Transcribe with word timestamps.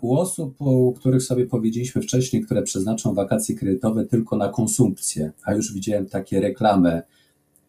U 0.00 0.16
osób, 0.16 0.60
u 0.60 0.92
których 0.92 1.22
sobie 1.22 1.46
powiedzieliśmy 1.46 2.02
wcześniej, 2.02 2.42
które 2.42 2.62
przeznaczą 2.62 3.14
wakacje 3.14 3.54
kredytowe 3.54 4.06
tylko 4.06 4.36
na 4.36 4.48
konsumpcję, 4.48 5.32
a 5.44 5.54
już 5.54 5.74
widziałem 5.74 6.06
takie 6.06 6.40
reklamy, 6.40 7.02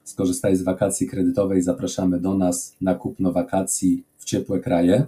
skorzystaj 0.03 0.55
z 0.55 0.61
wakacji 0.61 1.07
kredytowej, 1.07 1.61
zapraszamy 1.61 2.19
do 2.19 2.37
nas 2.37 2.75
na 2.81 2.95
kupno 2.95 3.31
wakacji 3.31 4.03
w 4.17 4.25
ciepłe 4.25 4.59
kraje, 4.59 5.05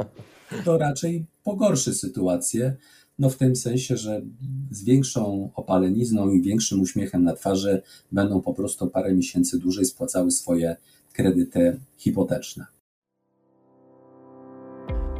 to 0.64 0.78
raczej 0.78 1.26
pogorszy 1.44 1.94
sytuację, 1.94 2.76
no 3.18 3.30
w 3.30 3.36
tym 3.36 3.56
sensie, 3.56 3.96
że 3.96 4.22
z 4.70 4.84
większą 4.84 5.50
opalenizną 5.54 6.30
i 6.30 6.42
większym 6.42 6.80
uśmiechem 6.80 7.24
na 7.24 7.32
twarzy 7.32 7.82
będą 8.12 8.40
po 8.40 8.54
prostu 8.54 8.90
parę 8.90 9.14
miesięcy 9.14 9.58
dłużej 9.58 9.84
spłacały 9.84 10.30
swoje 10.30 10.76
kredyty 11.12 11.80
hipoteczne. 11.96 12.79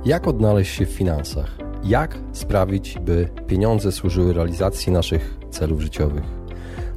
Jak 0.04 0.28
odnaleźć 0.28 0.74
się 0.74 0.86
w 0.86 0.90
finansach? 0.90 1.58
Jak 1.84 2.18
sprawić, 2.32 2.98
by 2.98 3.28
pieniądze 3.46 3.92
służyły 3.92 4.32
realizacji 4.32 4.92
naszych 4.92 5.36
celów 5.50 5.80
życiowych? 5.80 6.22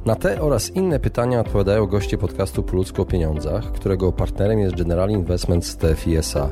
Na 0.04 0.14
te 0.14 0.40
oraz 0.40 0.70
inne 0.70 1.00
pytania 1.00 1.40
odpowiadają 1.40 1.86
goście 1.86 2.18
podcastu 2.18 2.62
Po 2.62 2.76
ludzku 2.76 3.02
o 3.02 3.04
pieniądzach, 3.04 3.72
którego 3.72 4.12
partnerem 4.12 4.58
jest 4.58 4.76
General 4.76 5.10
Investments 5.10 5.76
TFISA 5.76 6.50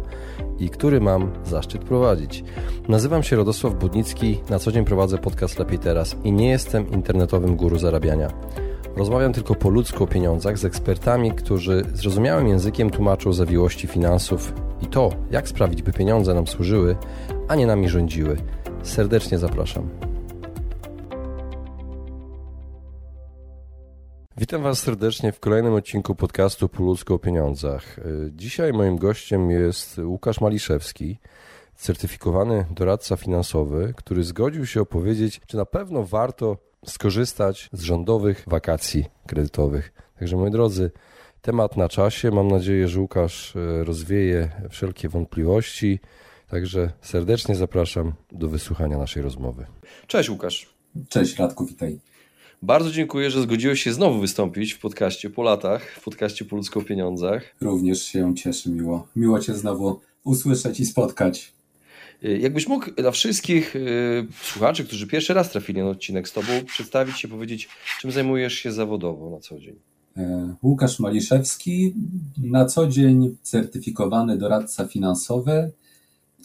i 0.58 0.70
który 0.70 1.00
mam 1.00 1.30
zaszczyt 1.44 1.84
prowadzić. 1.84 2.44
Nazywam 2.88 3.22
się 3.22 3.36
Radosław 3.36 3.74
Budnicki, 3.74 4.40
na 4.50 4.58
co 4.58 4.72
dzień 4.72 4.84
prowadzę 4.84 5.18
podcast 5.18 5.58
Lepiej 5.58 5.78
Teraz 5.78 6.16
i 6.24 6.32
nie 6.32 6.50
jestem 6.50 6.90
internetowym 6.90 7.56
guru 7.56 7.78
zarabiania. 7.78 8.28
Rozmawiam 8.96 9.32
tylko 9.32 9.54
po 9.54 9.68
ludzku 9.68 10.04
o 10.04 10.06
pieniądzach 10.06 10.58
z 10.58 10.64
ekspertami, 10.64 11.32
którzy 11.32 11.84
zrozumiałym 11.94 12.48
językiem 12.48 12.90
tłumaczą 12.90 13.32
zawiłości 13.32 13.86
finansów 13.86 14.52
i 14.82 14.86
to, 14.86 15.10
jak 15.30 15.48
sprawić, 15.48 15.82
by 15.82 15.92
pieniądze 15.92 16.34
nam 16.34 16.46
służyły, 16.46 16.96
a 17.48 17.54
nie 17.54 17.66
nami 17.66 17.88
rządziły. 17.88 18.36
Serdecznie 18.82 19.38
zapraszam. 19.38 19.88
Witam 24.36 24.62
Was 24.62 24.78
serdecznie 24.78 25.32
w 25.32 25.40
kolejnym 25.40 25.74
odcinku 25.74 26.14
podcastu 26.14 26.68
Po 26.68 26.82
ludzku 26.82 27.14
o 27.14 27.18
pieniądzach. 27.18 27.96
Dzisiaj 28.30 28.72
moim 28.72 28.96
gościem 28.96 29.50
jest 29.50 29.98
Łukasz 29.98 30.40
Maliszewski, 30.40 31.18
certyfikowany 31.74 32.66
doradca 32.70 33.16
finansowy, 33.16 33.94
który 33.96 34.24
zgodził 34.24 34.66
się 34.66 34.80
opowiedzieć, 34.80 35.40
czy 35.46 35.56
na 35.56 35.64
pewno 35.64 36.02
warto 36.02 36.56
skorzystać 36.86 37.68
z 37.72 37.82
rządowych 37.82 38.44
wakacji 38.46 39.04
kredytowych. 39.26 39.92
Także 40.18 40.36
moi 40.36 40.50
drodzy, 40.50 40.90
temat 41.42 41.76
na 41.76 41.88
czasie. 41.88 42.30
Mam 42.30 42.48
nadzieję, 42.48 42.88
że 42.88 43.00
Łukasz 43.00 43.56
e, 43.56 43.84
rozwieje 43.84 44.50
wszelkie 44.70 45.08
wątpliwości. 45.08 45.98
Także 46.48 46.92
serdecznie 47.00 47.54
zapraszam 47.54 48.12
do 48.32 48.48
wysłuchania 48.48 48.98
naszej 48.98 49.22
rozmowy. 49.22 49.66
Cześć 50.06 50.30
Łukasz. 50.30 50.74
Cześć 51.08 51.36
Radku, 51.36 51.66
witaj. 51.66 52.00
Bardzo 52.62 52.90
dziękuję, 52.90 53.30
że 53.30 53.42
zgodziłeś 53.42 53.82
się 53.82 53.92
znowu 53.92 54.20
wystąpić 54.20 54.72
w 54.72 54.78
podcaście 54.78 55.30
po 55.30 55.42
latach, 55.42 55.90
w 55.90 56.04
podcaście 56.04 56.44
po 56.44 56.56
ludzko 56.56 56.82
pieniądzach. 56.82 57.56
Również 57.60 58.02
się 58.02 58.34
cieszę 58.34 58.70
miło. 58.70 59.08
Miło 59.16 59.40
Cię 59.40 59.54
znowu 59.54 60.00
usłyszeć 60.24 60.80
i 60.80 60.86
spotkać. 60.86 61.52
Y, 62.24 62.38
jakbyś 62.38 62.68
mógł 62.68 62.90
dla 62.90 63.10
wszystkich 63.10 63.76
y, 63.76 64.26
słuchaczy, 64.42 64.84
którzy 64.84 65.06
pierwszy 65.06 65.34
raz 65.34 65.50
trafili 65.50 65.82
na 65.82 65.88
odcinek 65.88 66.28
z 66.28 66.32
Tobą, 66.32 66.64
przedstawić 66.66 67.20
się, 67.20 67.28
powiedzieć, 67.28 67.68
czym 68.00 68.12
zajmujesz 68.12 68.54
się 68.54 68.72
zawodowo 68.72 69.30
na 69.30 69.40
co 69.40 69.58
dzień? 69.58 69.91
E, 70.16 70.54
Łukasz 70.62 71.00
Maliszewski, 71.00 71.94
na 72.42 72.64
co 72.64 72.86
dzień 72.86 73.36
certyfikowany 73.42 74.38
doradca 74.38 74.86
finansowy, 74.86 75.72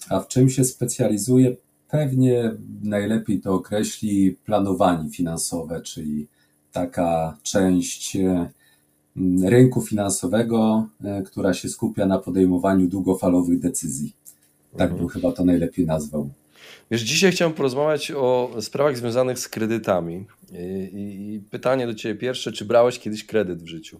a 0.10 0.20
w 0.20 0.28
czym 0.28 0.50
się 0.50 0.64
specjalizuje? 0.64 1.56
Pewnie 1.90 2.52
najlepiej 2.84 3.42
to 3.42 3.54
określi 3.54 4.32
planowanie 4.46 5.10
finansowe, 5.10 5.82
czyli 5.82 6.28
taka 6.72 7.38
część 7.44 8.16
e, 8.16 8.50
rynku 9.44 9.82
finansowego, 9.82 10.88
e, 11.04 11.22
która 11.22 11.54
się 11.54 11.70
skupia 11.70 12.06
na 12.06 12.20
podejmowaniu 12.20 12.88
długofalowych 12.88 13.60
decyzji. 13.60 14.14
Tak 14.78 14.96
bym 14.96 15.08
chyba 15.08 15.32
to 15.32 15.46
najlepiej 15.46 15.86
nazwał. 15.86 16.30
Wiesz, 16.92 17.02
dzisiaj 17.02 17.32
chciałem 17.32 17.54
porozmawiać 17.54 18.12
o 18.12 18.52
sprawach 18.60 18.98
związanych 18.98 19.40
z 19.40 19.50
kredytami. 19.50 20.26
I, 20.52 21.34
I, 21.34 21.42
pytanie 21.52 21.88
do 21.88 21.94
Ciebie 21.94 22.16
pierwsze, 22.16 22.52
czy 22.52 22.66
brałeś 22.66 23.00
kiedyś 23.00 23.26
kredyt 23.26 23.64
w 23.64 23.68
życiu? 23.68 24.00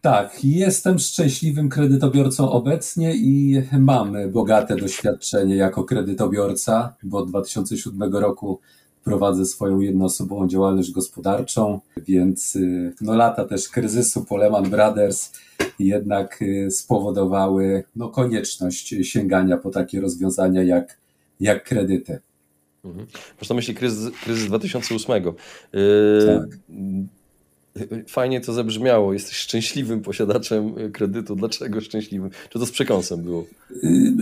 Tak, 0.00 0.44
jestem 0.44 0.98
szczęśliwym 0.98 1.68
kredytobiorcą 1.68 2.50
obecnie 2.50 3.14
i 3.14 3.62
mam 3.78 4.30
bogate 4.30 4.76
doświadczenie 4.76 5.56
jako 5.56 5.84
kredytobiorca, 5.84 6.94
bo 7.02 7.18
od 7.18 7.28
2007 7.28 8.16
roku 8.16 8.60
prowadzę 9.04 9.46
swoją 9.46 9.80
jednoosobową 9.80 10.48
działalność 10.48 10.90
gospodarczą, 10.90 11.80
więc 11.96 12.58
no, 13.00 13.14
lata 13.14 13.44
też 13.44 13.68
kryzysu 13.68 14.24
po 14.24 14.36
Lehman 14.36 14.70
Brothers 14.70 15.32
jednak 15.78 16.42
y, 16.42 16.70
spowodowały 16.70 17.84
no, 17.96 18.08
konieczność 18.08 18.94
sięgania 19.02 19.56
po 19.56 19.70
takie 19.70 20.00
rozwiązania 20.00 20.62
jak, 20.62 20.98
jak 21.40 21.64
kredyty. 21.64 22.18
Mhm. 22.84 23.06
Masz 23.40 23.48
na 23.48 23.56
myśli 23.56 23.74
kryzys, 23.74 24.10
kryzys 24.24 24.46
2008. 24.46 25.24
Yy, 25.72 25.82
tak. 26.26 26.58
Fajnie 28.08 28.40
to 28.40 28.52
zabrzmiało. 28.52 29.12
Jesteś 29.12 29.36
szczęśliwym 29.36 30.00
posiadaczem 30.00 30.74
kredytu. 30.92 31.36
Dlaczego 31.36 31.80
szczęśliwym? 31.80 32.30
Czy 32.50 32.58
to 32.58 32.66
z 32.66 32.70
przekąsem 32.70 33.22
było? 33.22 33.46
Y, 33.84 34.12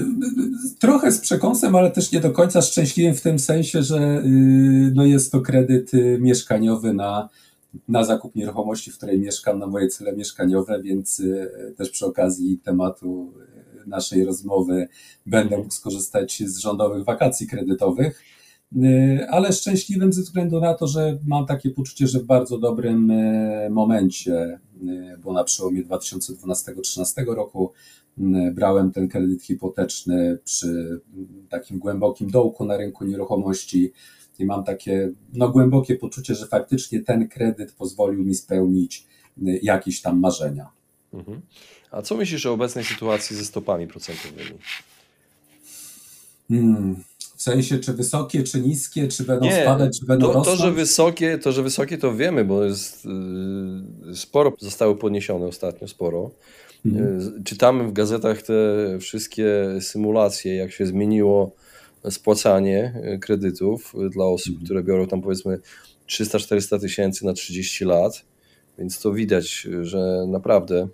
trochę 0.81 1.13
z 1.13 1.21
przekąsem, 1.21 1.77
ale 1.77 1.91
też 1.91 2.13
nie 2.13 2.21
do 2.21 2.31
końca 2.31 2.63
szczęśliwym 2.63 3.15
w 3.15 3.21
tym 3.21 3.39
sensie, 3.39 3.83
że 3.83 4.23
y, 4.25 4.93
no 4.95 5.05
jest 5.05 5.33
to 5.33 5.41
kredyt 5.41 5.91
mieszkaniowy 6.19 6.95
na 6.95 7.29
na 7.89 8.05
zakup 8.05 8.35
nieruchomości, 8.35 8.91
w 8.91 8.97
której 8.97 9.19
mieszkam, 9.19 9.59
na 9.59 9.67
moje 9.67 9.89
cele 9.89 10.17
mieszkaniowe, 10.17 10.83
więc 10.83 11.23
też 11.77 11.91
przy 11.91 12.07
okazji 12.07 12.59
tematu 12.59 13.33
naszej 13.87 14.25
rozmowy 14.25 14.89
będę 15.27 15.59
mógł 15.59 15.71
skorzystać 15.71 16.43
z 16.47 16.59
rządowych 16.59 17.05
wakacji 17.05 17.47
kredytowych. 17.47 18.23
E, 18.83 19.27
ale 19.31 19.53
szczęśliwym 19.53 20.13
ze 20.13 20.23
względu 20.23 20.61
na 20.61 20.75
to, 20.75 20.87
że 20.87 21.19
mam 21.27 21.47
takie 21.47 21.71
poczucie, 21.71 22.07
że 22.07 22.21
w 22.21 22.25
bardzo 22.25 22.59
dobrym 22.59 23.13
momencie, 23.71 24.59
bo 25.25 25.33
na 25.33 25.45
przełomie 25.45 25.85
2012-2013 25.85 27.25
roku 27.27 27.73
brałem 28.55 28.93
ten 28.93 29.09
kredyt 29.09 29.43
hipoteczny 29.43 30.39
przy 30.45 31.01
takim 31.49 31.79
głębokim 31.79 32.31
dołku 32.31 32.65
na 32.65 32.77
rynku 32.77 33.05
nieruchomości 33.05 33.93
i 34.39 34.45
mam 34.45 34.65
takie 34.65 35.13
no, 35.33 35.49
głębokie 35.49 35.97
poczucie, 35.97 36.35
że 36.35 36.47
faktycznie 36.47 37.01
ten 37.01 37.29
kredyt 37.29 37.73
pozwolił 37.73 38.25
mi 38.25 38.35
spełnić 38.35 39.07
y, 39.39 39.61
jakieś 39.63 40.03
tam 40.03 40.21
marzenia. 40.21 40.71
Mhm. 41.13 41.41
A 41.95 42.03
co 42.03 42.17
myślisz 42.17 42.47
o 42.47 42.53
obecnej 42.53 42.85
sytuacji 42.85 43.37
ze 43.37 43.45
stopami 43.45 43.87
procentowymi? 43.87 44.59
Hmm. 46.49 46.97
W 47.37 47.43
sensie, 47.43 47.79
czy 47.79 47.93
wysokie, 47.93 48.43
czy 48.43 48.61
niskie, 48.61 49.09
czy 49.09 49.25
będą 49.25 49.47
Nie, 49.47 49.63
spadać, 49.63 50.01
czy 50.01 50.07
będą 50.07 50.27
to, 50.27 50.33
rosnąć? 50.33 50.59
To 50.59 50.65
że, 50.65 50.73
wysokie, 50.73 51.39
to, 51.39 51.53
że 51.53 51.63
wysokie, 51.63 51.99
to 51.99 52.15
wiemy, 52.15 52.45
bo 52.45 52.65
jest, 52.65 53.05
yy, 54.07 54.17
sporo 54.17 54.53
zostało 54.59 54.95
podniesione 54.95 55.47
ostatnio, 55.47 55.89
sporo. 55.89 56.31
Mhm. 56.87 57.21
Yy, 57.21 57.45
czytamy 57.45 57.85
w 57.85 57.93
gazetach 57.93 58.43
te 58.43 58.55
wszystkie 59.01 59.47
symulacje, 59.81 60.57
jak 60.57 60.73
się 60.73 60.87
zmieniło 60.87 61.53
spłacanie 62.11 62.95
e, 63.03 63.19
kredytów 63.19 63.95
e, 64.07 64.11
dla 64.11 64.25
osób, 64.25 64.49
mhm. 64.49 64.65
które 64.65 64.83
biorą 64.83 65.07
tam 65.07 65.23
powiedzmy 65.23 65.59
300-400 66.09 66.81
tysięcy 66.81 67.27
na 67.27 67.33
30 67.33 67.85
lat. 67.85 68.25
Więc 68.79 69.01
to 69.01 69.13
widać, 69.13 69.69
że 69.83 70.27
naprawdę 70.29 70.77
e, 70.81 70.89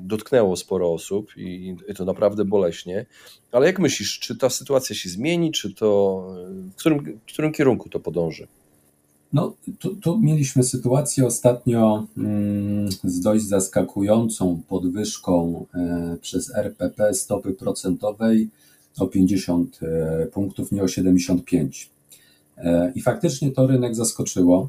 dotknęło 0.00 0.56
sporo 0.56 0.92
osób 0.92 1.36
i 1.36 1.76
to 1.96 2.04
naprawdę 2.04 2.44
boleśnie. 2.44 3.06
Ale 3.52 3.66
jak 3.66 3.78
myślisz, 3.78 4.18
czy 4.18 4.36
ta 4.36 4.50
sytuacja 4.50 4.96
się 4.96 5.08
zmieni, 5.08 5.52
czy 5.52 5.74
to 5.74 6.22
w 6.72 6.74
którym, 6.76 7.20
w 7.26 7.32
którym 7.32 7.52
kierunku 7.52 7.88
to 7.88 8.00
podąży? 8.00 8.46
No, 9.32 9.54
tu, 9.78 9.96
tu 9.96 10.18
mieliśmy 10.18 10.62
sytuację 10.62 11.26
ostatnio 11.26 12.06
mm, 12.16 12.92
z 13.04 13.20
dość 13.20 13.44
zaskakującą 13.44 14.62
podwyżką 14.68 15.66
przez 16.20 16.54
RPP 16.54 17.14
stopy 17.14 17.52
procentowej 17.52 18.48
o 18.98 19.06
50 19.06 19.78
e, 19.82 20.26
punktów, 20.26 20.72
nie 20.72 20.82
o 20.82 20.88
75. 20.88 21.90
E, 22.56 22.92
I 22.94 23.02
faktycznie 23.02 23.50
to 23.50 23.66
rynek 23.66 23.94
zaskoczyło. 23.94 24.68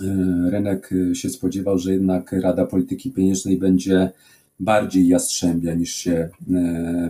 E, 0.00 0.50
rynek 0.50 0.90
się 1.12 1.30
spodziewał, 1.30 1.78
że 1.78 1.92
jednak 1.92 2.32
Rada 2.32 2.66
Polityki 2.66 3.10
Pieniężnej 3.10 3.58
będzie 3.58 4.10
bardziej 4.60 5.08
jastrzębia 5.08 5.74
niż 5.74 5.94
się 5.94 6.28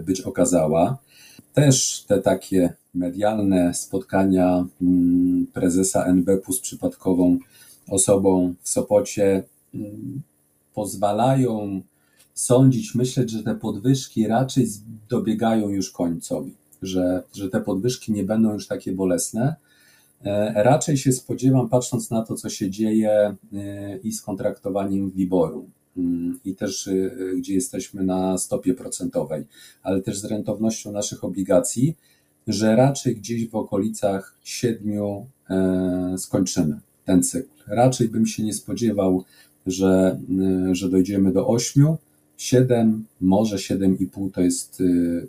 być 0.06 0.20
okazała. 0.20 0.98
Też 1.54 2.04
te 2.08 2.22
takie 2.22 2.72
medialne 2.94 3.74
spotkania 3.74 4.66
mm, 4.82 5.46
prezesa 5.52 6.04
NBP 6.04 6.52
z 6.52 6.60
przypadkową 6.60 7.38
osobą 7.88 8.54
w 8.62 8.68
Sopocie 8.68 9.42
mm, 9.74 10.22
pozwalają 10.74 11.80
sądzić, 12.34 12.94
myśleć, 12.94 13.30
że 13.30 13.42
te 13.42 13.54
podwyżki 13.54 14.26
raczej 14.26 14.66
dobiegają 15.08 15.68
już 15.68 15.90
końcowi. 15.90 16.54
że, 16.82 17.22
że 17.34 17.48
te 17.48 17.60
podwyżki 17.60 18.12
nie 18.12 18.24
będą 18.24 18.52
już 18.52 18.66
takie 18.66 18.92
bolesne. 18.92 19.56
Raczej 20.54 20.96
się 20.96 21.12
spodziewam, 21.12 21.68
patrząc 21.68 22.10
na 22.10 22.22
to, 22.22 22.34
co 22.34 22.48
się 22.48 22.70
dzieje 22.70 23.36
i 24.02 24.12
z 24.12 24.22
kontraktowaniem 24.22 25.10
WIBOR-u, 25.10 25.70
mm, 25.96 26.40
i 26.44 26.54
też 26.54 26.90
gdzie 27.36 27.54
jesteśmy 27.54 28.04
na 28.04 28.38
stopie 28.38 28.74
procentowej, 28.74 29.44
ale 29.82 30.02
też 30.02 30.18
z 30.18 30.24
rentownością 30.24 30.92
naszych 30.92 31.24
obligacji, 31.24 31.96
że 32.46 32.76
raczej 32.76 33.16
gdzieś 33.16 33.48
w 33.48 33.54
okolicach 33.54 34.38
siedmiu 34.44 35.26
skończymy 36.16 36.80
ten 37.04 37.22
cykl. 37.22 37.48
Raczej 37.66 38.08
bym 38.08 38.26
się 38.26 38.42
nie 38.42 38.54
spodziewał, 38.54 39.24
że, 39.66 40.20
że 40.72 40.88
dojdziemy 40.88 41.32
do 41.32 41.48
ośmiu. 41.48 41.96
7, 42.36 43.04
może 43.20 43.56
7,5 43.56 44.30
to 44.32 44.40
jest 44.40 44.82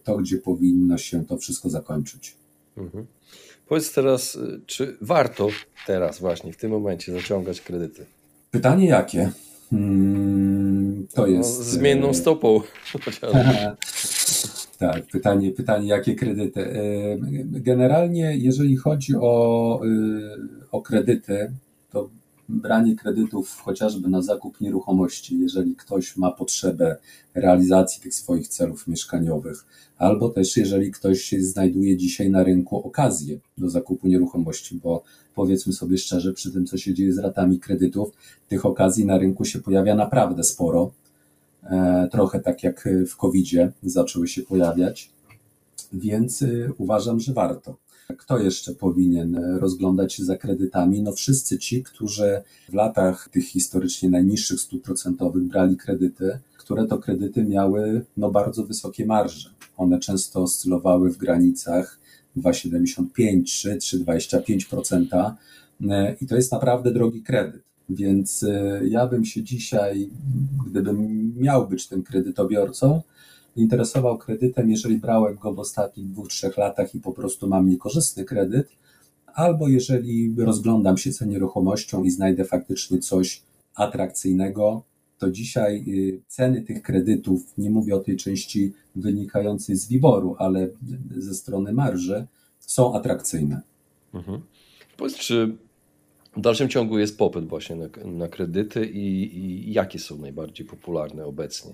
to, 0.04 0.18
gdzie 0.18 0.38
powinno 0.38 0.98
się 0.98 1.26
to 1.26 1.38
wszystko 1.38 1.70
zakończyć. 1.70 2.36
Mhm. 2.78 3.06
Powiedz 3.70 3.94
teraz, 3.94 4.36
y, 4.36 4.62
czy 4.66 4.98
warto 5.02 5.48
teraz 5.88 6.20
właśnie 6.20 6.54
w 6.54 6.58
tym 6.58 6.72
momencie 6.72 7.14
zaciągać 7.14 7.62
kredyty? 7.62 8.06
Pytanie 8.52 8.88
jakie? 8.88 9.32
Hmm, 9.70 11.08
to 11.14 11.22
no, 11.22 11.28
jest. 11.28 11.60
No, 11.60 11.64
zmienną 11.64 12.10
y, 12.10 12.14
stopą. 12.14 12.62
tak, 14.80 15.06
pytanie, 15.12 15.52
pytanie, 15.52 15.88
jakie 15.88 16.16
kredyty. 16.16 16.74
Generalnie, 17.46 18.38
jeżeli 18.38 18.78
chodzi 18.78 19.16
o, 19.16 19.82
o 20.72 20.82
kredyty, 20.82 21.52
to 21.92 22.10
branie 22.50 22.96
kredytów 22.96 23.62
chociażby 23.62 24.10
na 24.10 24.22
zakup 24.22 24.62
nieruchomości, 24.62 25.40
jeżeli 25.40 25.76
ktoś 25.76 26.18
ma 26.18 26.32
potrzebę 26.32 26.98
realizacji 27.36 28.02
tych 28.02 28.14
swoich 28.14 28.48
celów 28.48 28.88
mieszkaniowych, 28.88 29.66
albo 29.98 30.30
też 30.30 30.58
jeżeli 30.58 30.92
ktoś 30.92 31.32
znajduje 31.40 31.98
dzisiaj 31.98 32.30
na 32.30 32.44
rynku 32.44 32.88
okazję 32.88 33.40
do 33.58 33.70
zakupu 33.70 34.08
nieruchomości, 34.08 34.80
bo 34.84 35.04
powiedzmy 35.36 35.74
sobie 35.74 35.98
szczerze, 35.98 36.34
przy 36.34 36.52
tym 36.52 36.66
co 36.66 36.78
się 36.78 36.94
dzieje 36.94 37.14
z 37.14 37.18
ratami 37.18 37.60
kredytów, 37.60 38.12
tych 38.48 38.66
okazji 38.66 39.06
na 39.06 39.18
rynku 39.18 39.46
się 39.46 39.60
pojawia 39.60 39.96
naprawdę 39.96 40.44
sporo. 40.44 40.92
E, 41.64 42.08
trochę 42.12 42.40
tak 42.40 42.64
jak 42.64 42.90
w 43.08 43.18
COVID-zie 43.18 43.72
zaczęły 43.84 44.28
się 44.28 44.42
pojawiać, 44.42 45.12
więc 45.94 46.42
y, 46.42 46.74
uważam, 46.78 47.20
że 47.20 47.34
warto. 47.34 47.76
Kto 48.18 48.40
jeszcze 48.40 48.76
powinien 48.76 49.36
rozglądać 49.36 50.14
się 50.14 50.26
za 50.26 50.38
kredytami? 50.38 51.02
No 51.02 51.12
wszyscy 51.12 51.58
ci, 51.60 51.84
którzy 51.84 52.42
w 52.70 52.74
latach 52.74 53.30
tych 53.30 53.46
historycznie 53.46 54.10
najniższych 54.10 54.60
stóp 54.60 54.84
procentowych 54.84 55.44
brali 55.44 55.78
kredyty, 55.78 56.40
które 56.58 56.88
to 56.88 56.98
kredyty 56.98 57.44
miały 57.44 58.06
no 58.18 58.32
bardzo 58.32 58.66
wysokie 58.66 59.06
marże. 59.06 59.50
One 59.78 60.00
często 60.00 60.42
oscylowały 60.42 61.12
w 61.12 61.18
granicach 61.18 62.00
2,75, 62.38 63.44
3, 63.44 63.78
3,25% 63.78 65.34
i 66.22 66.28
to 66.28 66.36
jest 66.36 66.52
naprawdę 66.52 66.92
drogi 66.92 67.24
kredyt. 67.24 67.62
Więc 67.90 68.44
e, 68.44 68.82
ja 68.88 69.08
bym 69.08 69.26
się 69.26 69.44
dzisiaj, 69.44 70.10
gdybym 70.68 71.34
miał 71.38 71.68
być 71.68 71.88
tym 71.88 72.04
kredytobiorcą, 72.04 73.02
interesował 73.60 74.18
kredytem, 74.18 74.70
jeżeli 74.70 74.98
brałem 74.98 75.36
go 75.36 75.54
w 75.54 75.60
ostatnich 75.60 76.08
dwóch, 76.08 76.28
trzech 76.28 76.58
latach 76.58 76.96
i 76.96 77.00
po 77.00 77.12
prostu 77.12 77.48
mam 77.48 77.70
niekorzystny 77.70 78.26
kredyt, 78.26 78.68
albo 79.34 79.68
jeżeli 79.68 80.36
rozglądam 80.38 80.98
się 80.98 81.12
za 81.12 81.26
nieruchomością 81.26 82.04
i 82.04 82.10
znajdę 82.10 82.46
faktycznie 82.46 83.00
coś 83.00 83.42
atrakcyjnego, 83.76 84.84
to 85.18 85.32
dzisiaj 85.32 85.84
y, 85.88 86.22
ceny 86.28 86.62
tych 86.62 86.82
kredytów, 86.82 87.54
nie 87.58 87.70
mówię 87.70 87.96
o 87.96 88.00
tej 88.00 88.18
części 88.18 88.74
wynikającej 88.96 89.76
z 89.76 89.90
wyboru, 89.92 90.36
ale 90.40 90.70
ze 91.18 91.34
strony 91.34 91.74
marży, 91.74 92.28
są 92.60 92.96
atrakcyjne. 92.96 93.62
Mhm. 94.14 94.42
Powiedz, 94.98 95.16
czy 95.16 95.56
w 96.38 96.42
dalszym 96.42 96.70
ciągu 96.70 97.00
jest 97.00 97.18
popyt 97.18 97.48
właśnie 97.48 97.76
na, 97.76 97.88
na 98.06 98.28
kredyty 98.28 98.86
i, 98.86 99.38
i 99.38 99.74
jakie 99.74 100.00
są 100.00 100.18
najbardziej 100.18 100.68
popularne 100.68 101.26
obecnie? 101.26 101.74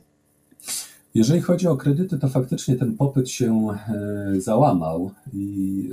Jeżeli 1.16 1.42
chodzi 1.42 1.68
o 1.68 1.78
kredyty, 1.78 2.20
to 2.20 2.30
faktycznie 2.30 2.76
ten 2.76 2.98
popyt 2.98 3.30
się 3.30 3.68
e, 3.88 4.42
załamał 4.42 5.12
i 5.34 5.90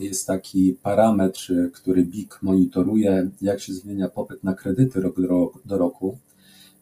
e, 0.00 0.04
jest 0.04 0.26
taki 0.26 0.76
parametr, 0.82 1.52
który 1.72 2.04
BIK 2.04 2.38
monitoruje, 2.42 3.30
jak 3.40 3.60
się 3.60 3.74
zmienia 3.74 4.08
popyt 4.08 4.44
na 4.44 4.54
kredyty 4.54 5.00
rok 5.00 5.58
do 5.64 5.78
roku. 5.78 6.18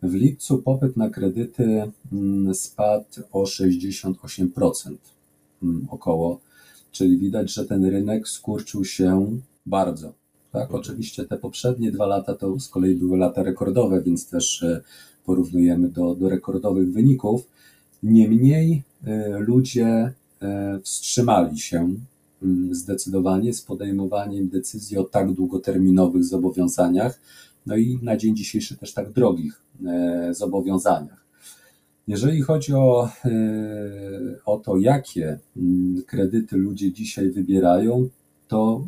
W 0.03 0.15
lipcu 0.15 0.59
popyt 0.59 0.97
na 0.97 1.11
kredyty 1.11 1.93
mm, 2.13 2.55
spadł 2.55 3.21
o 3.33 3.43
68% 3.43 4.97
mm, 5.63 5.87
około, 5.91 6.41
czyli 6.93 7.19
widać, 7.19 7.53
że 7.53 7.65
ten 7.65 7.85
rynek 7.85 8.29
skurczył 8.29 8.85
się 8.85 9.39
bardzo. 9.67 10.13
Tak, 10.53 10.63
mhm. 10.63 10.81
oczywiście 10.81 11.25
te 11.25 11.39
poprzednie 11.39 11.93
dwa 11.93 12.07
lata 12.07 12.35
to 12.35 12.61
z 12.61 12.69
kolei 12.69 12.95
były 12.95 13.19
lata 13.19 13.43
rekordowe, 13.43 14.03
więc 14.03 14.29
też 14.29 14.63
e, 14.63 14.81
porównujemy 15.27 15.89
do, 15.89 16.15
do 16.15 16.29
rekordowych 16.29 16.93
wyników. 16.93 17.47
Niemniej 18.03 18.83
e, 19.07 19.39
ludzie 19.39 20.13
e, 20.43 20.81
wstrzymali 20.83 21.59
się 21.59 21.95
mm, 22.43 22.75
zdecydowanie 22.75 23.55
z 23.55 23.63
podejmowaniem 23.63 24.49
decyzji 24.49 24.99
o 24.99 25.05
tak 25.05 25.33
długoterminowych 25.33 26.25
zobowiązaniach, 26.25 27.21
no 27.67 27.77
i 27.77 27.99
na 28.03 28.17
dzień 28.17 28.37
dzisiejszy 28.37 28.77
też 28.77 28.93
tak 28.93 29.13
drogich 29.13 29.61
e, 29.87 30.35
zobowiązaniach. 30.35 31.25
Jeżeli 32.09 32.43
chodzi 32.43 32.75
o, 32.75 33.09
o 34.47 34.57
to, 34.57 34.77
jakie 34.77 35.39
mm, 35.57 36.03
kredyty 36.07 36.57
ludzie 36.57 36.93
dzisiaj 36.93 37.31
wybierają, 37.31 38.09
to 38.49 38.85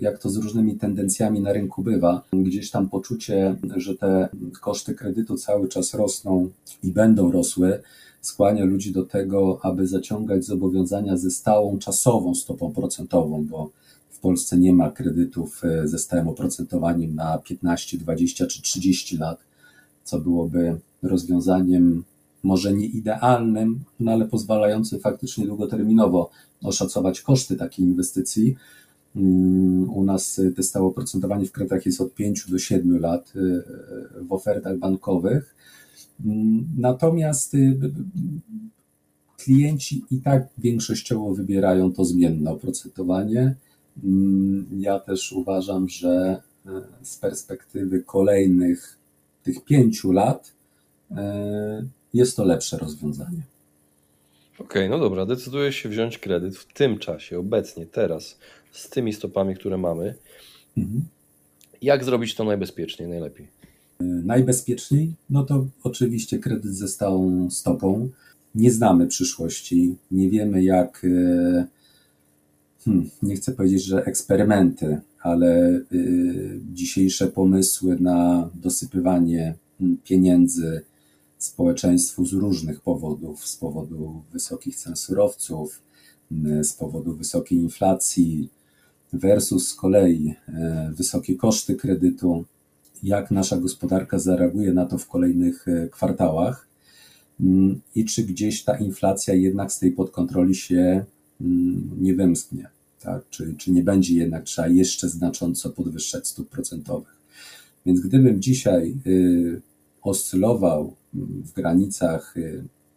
jak 0.00 0.18
to 0.18 0.30
z 0.30 0.36
różnymi 0.36 0.76
tendencjami 0.76 1.40
na 1.40 1.52
rynku 1.52 1.82
bywa, 1.82 2.22
gdzieś 2.32 2.70
tam 2.70 2.88
poczucie, 2.88 3.56
że 3.76 3.96
te 3.96 4.28
koszty 4.60 4.94
kredytu 4.94 5.36
cały 5.36 5.68
czas 5.68 5.94
rosną 5.94 6.50
i 6.82 6.90
będą 6.90 7.32
rosły, 7.32 7.82
skłania 8.20 8.64
ludzi 8.64 8.92
do 8.92 9.04
tego, 9.04 9.58
aby 9.62 9.86
zaciągać 9.86 10.44
zobowiązania 10.44 11.16
ze 11.16 11.30
stałą 11.30 11.78
czasową 11.78 12.34
stopą 12.34 12.72
procentową, 12.72 13.46
bo 13.50 13.70
w 14.10 14.20
Polsce 14.20 14.58
nie 14.58 14.72
ma 14.72 14.90
kredytów 14.90 15.64
e, 15.64 15.88
ze 15.88 15.98
stałym 15.98 16.28
oprocentowaniem 16.28 17.14
na 17.14 17.38
15, 17.38 17.98
20 17.98 18.46
czy 18.46 18.62
30 18.62 19.16
lat, 19.16 19.38
co 20.04 20.20
byłoby 20.20 20.76
rozwiązaniem 21.02 22.04
może 22.42 22.72
nie 22.72 22.86
idealnym, 22.86 23.80
no 24.00 24.12
ale 24.12 24.28
pozwalającym 24.28 25.00
faktycznie 25.00 25.46
długoterminowo 25.46 26.30
oszacować 26.62 27.20
koszty 27.20 27.56
takiej 27.56 27.84
inwestycji. 27.84 28.56
Mm, 29.16 29.90
u 29.90 30.04
nas 30.04 30.40
te 30.56 30.62
stałe 30.62 30.86
oprocentowanie 30.86 31.46
w 31.46 31.52
kredytach 31.52 31.86
jest 31.86 32.00
od 32.00 32.14
5 32.14 32.50
do 32.50 32.58
7 32.58 33.00
lat 33.00 33.32
y, 33.36 33.38
y, 33.38 34.24
w 34.24 34.32
ofertach 34.32 34.78
bankowych. 34.78 35.54
Mm, 36.24 36.68
natomiast 36.78 37.54
y, 37.54 37.78
klienci 39.36 40.04
i 40.10 40.18
tak 40.18 40.48
większościowo 40.58 41.34
wybierają 41.34 41.92
to 41.92 42.04
zmienne 42.04 42.50
oprocentowanie. 42.50 43.54
Mm, 44.04 44.66
ja 44.78 44.98
też 44.98 45.32
uważam, 45.32 45.88
że 45.88 46.42
z 47.02 47.16
perspektywy 47.16 48.02
kolejnych 48.02 48.98
tych 49.42 49.64
pięciu 49.64 50.12
lat 50.12 50.52
jest 52.14 52.36
to 52.36 52.44
lepsze 52.44 52.78
rozwiązanie. 52.78 53.42
Okej, 54.54 54.66
okay, 54.66 54.88
no 54.88 54.98
dobra, 54.98 55.26
decyduję 55.26 55.72
się 55.72 55.88
wziąć 55.88 56.18
kredyt 56.18 56.56
w 56.56 56.72
tym 56.72 56.98
czasie, 56.98 57.38
obecnie, 57.38 57.86
teraz 57.86 58.38
z 58.72 58.88
tymi 58.88 59.12
stopami, 59.12 59.54
które 59.54 59.78
mamy. 59.78 60.14
Mhm. 60.76 61.04
Jak 61.82 62.04
zrobić 62.04 62.34
to 62.34 62.44
najbezpieczniej, 62.44 63.08
najlepiej? 63.08 63.46
E, 64.00 64.04
najbezpieczniej? 64.04 65.12
No 65.30 65.44
to 65.44 65.66
oczywiście 65.82 66.38
kredyt 66.38 66.74
ze 66.74 66.88
stałą 66.88 67.50
stopą. 67.50 68.08
Nie 68.54 68.70
znamy 68.70 69.06
przyszłości, 69.06 69.96
nie 70.10 70.30
wiemy 70.30 70.64
jak, 70.64 71.04
e, 71.04 71.66
hmm, 72.84 73.10
nie 73.22 73.36
chcę 73.36 73.52
powiedzieć, 73.52 73.84
że 73.84 74.04
eksperymenty, 74.04 75.00
ale 75.22 75.80
y, 75.92 76.60
dzisiejsze 76.72 77.26
pomysły 77.26 77.96
na 78.00 78.50
dosypywanie 78.54 79.54
hmm, 79.78 79.98
pieniędzy 80.04 80.82
społeczeństwu 81.38 82.26
z 82.26 82.32
różnych 82.32 82.80
powodów, 82.80 83.46
z 83.46 83.56
powodu 83.56 84.22
wysokich 84.32 84.76
cen 84.76 84.96
surowców, 84.96 85.82
z 86.62 86.72
powodu 86.72 87.14
wysokiej 87.14 87.58
inflacji, 87.58 88.48
versus 89.12 89.68
z 89.68 89.74
kolei 89.74 90.34
e, 90.48 90.92
wysokie 90.96 91.36
koszty 91.36 91.74
kredytu, 91.74 92.44
jak 93.02 93.30
nasza 93.30 93.56
gospodarka 93.56 94.18
zareaguje 94.18 94.72
na 94.72 94.86
to 94.86 94.98
w 94.98 95.08
kolejnych 95.08 95.68
e, 95.68 95.88
kwartałach 95.88 96.68
mm, 97.40 97.80
i 97.94 98.04
czy 98.04 98.22
gdzieś 98.22 98.64
ta 98.64 98.78
inflacja 98.78 99.34
jednak 99.34 99.72
z 99.72 99.78
tej 99.78 99.92
podkontroli 99.92 100.54
się 100.54 101.04
mm, 101.40 101.90
nie 102.00 102.14
wymsknie, 102.14 102.68
tak? 103.00 103.22
czy, 103.30 103.54
czy 103.58 103.72
nie 103.72 103.82
będzie 103.82 104.14
jednak 104.14 104.44
trzeba 104.44 104.68
jeszcze 104.68 105.08
znacząco 105.08 105.70
podwyższać 105.70 106.28
stóp 106.28 106.48
procentowych. 106.48 107.16
Więc 107.86 108.00
gdybym 108.00 108.42
dzisiaj 108.42 108.94
y, 109.06 109.60
oscylował 110.02 110.96
mm, 111.14 111.42
w 111.42 111.52
granicach 111.52 112.34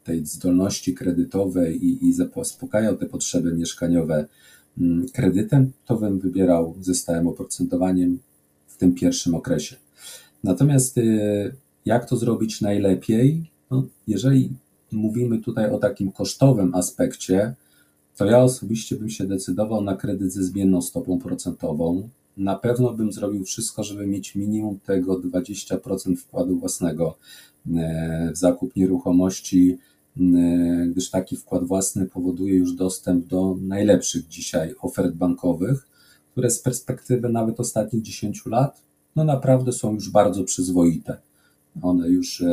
tej 0.03 0.25
zdolności 0.25 0.93
kredytowej 0.93 1.85
i, 1.85 2.07
i 2.07 2.13
zaspokajał 2.13 2.97
te 2.97 3.05
potrzeby 3.05 3.53
mieszkaniowe 3.53 4.27
kredytem, 5.13 5.71
to 5.85 5.97
bym 5.97 6.19
wybierał 6.19 6.75
ze 6.81 6.95
stałym 6.95 7.27
oprocentowaniem 7.27 8.19
w 8.67 8.77
tym 8.77 8.95
pierwszym 8.95 9.35
okresie. 9.35 9.75
Natomiast 10.43 10.99
jak 11.85 12.09
to 12.09 12.17
zrobić 12.17 12.61
najlepiej? 12.61 13.51
No, 13.71 13.83
jeżeli 14.07 14.49
mówimy 14.91 15.41
tutaj 15.41 15.71
o 15.71 15.77
takim 15.77 16.11
kosztowym 16.11 16.75
aspekcie, 16.75 17.55
to 18.17 18.25
ja 18.25 18.43
osobiście 18.43 18.95
bym 18.95 19.09
się 19.09 19.27
decydował 19.27 19.81
na 19.81 19.95
kredyt 19.95 20.33
ze 20.33 20.43
zmienną 20.43 20.81
stopą 20.81 21.19
procentową. 21.19 22.09
Na 22.37 22.55
pewno 22.55 22.93
bym 22.93 23.11
zrobił 23.11 23.43
wszystko, 23.43 23.83
żeby 23.83 24.07
mieć 24.07 24.35
minimum 24.35 24.79
tego 24.79 25.19
20% 25.19 26.15
wkładu 26.15 26.59
własnego 26.59 27.17
e, 27.75 28.31
w 28.33 28.37
zakup 28.37 28.75
nieruchomości, 28.75 29.77
gdyż 30.87 31.09
taki 31.09 31.37
wkład 31.37 31.63
własny 31.63 32.05
powoduje 32.05 32.55
już 32.55 32.73
dostęp 32.73 33.27
do 33.27 33.57
najlepszych 33.61 34.27
dzisiaj 34.27 34.75
ofert 34.81 35.15
bankowych, 35.15 35.87
które 36.31 36.49
z 36.49 36.59
perspektywy 36.59 37.29
nawet 37.29 37.59
ostatnich 37.59 38.01
10 38.01 38.45
lat, 38.45 38.81
no 39.15 39.23
naprawdę 39.23 39.71
są 39.71 39.93
już 39.93 40.09
bardzo 40.09 40.43
przyzwoite. 40.43 41.17
One 41.81 42.09
już 42.09 42.43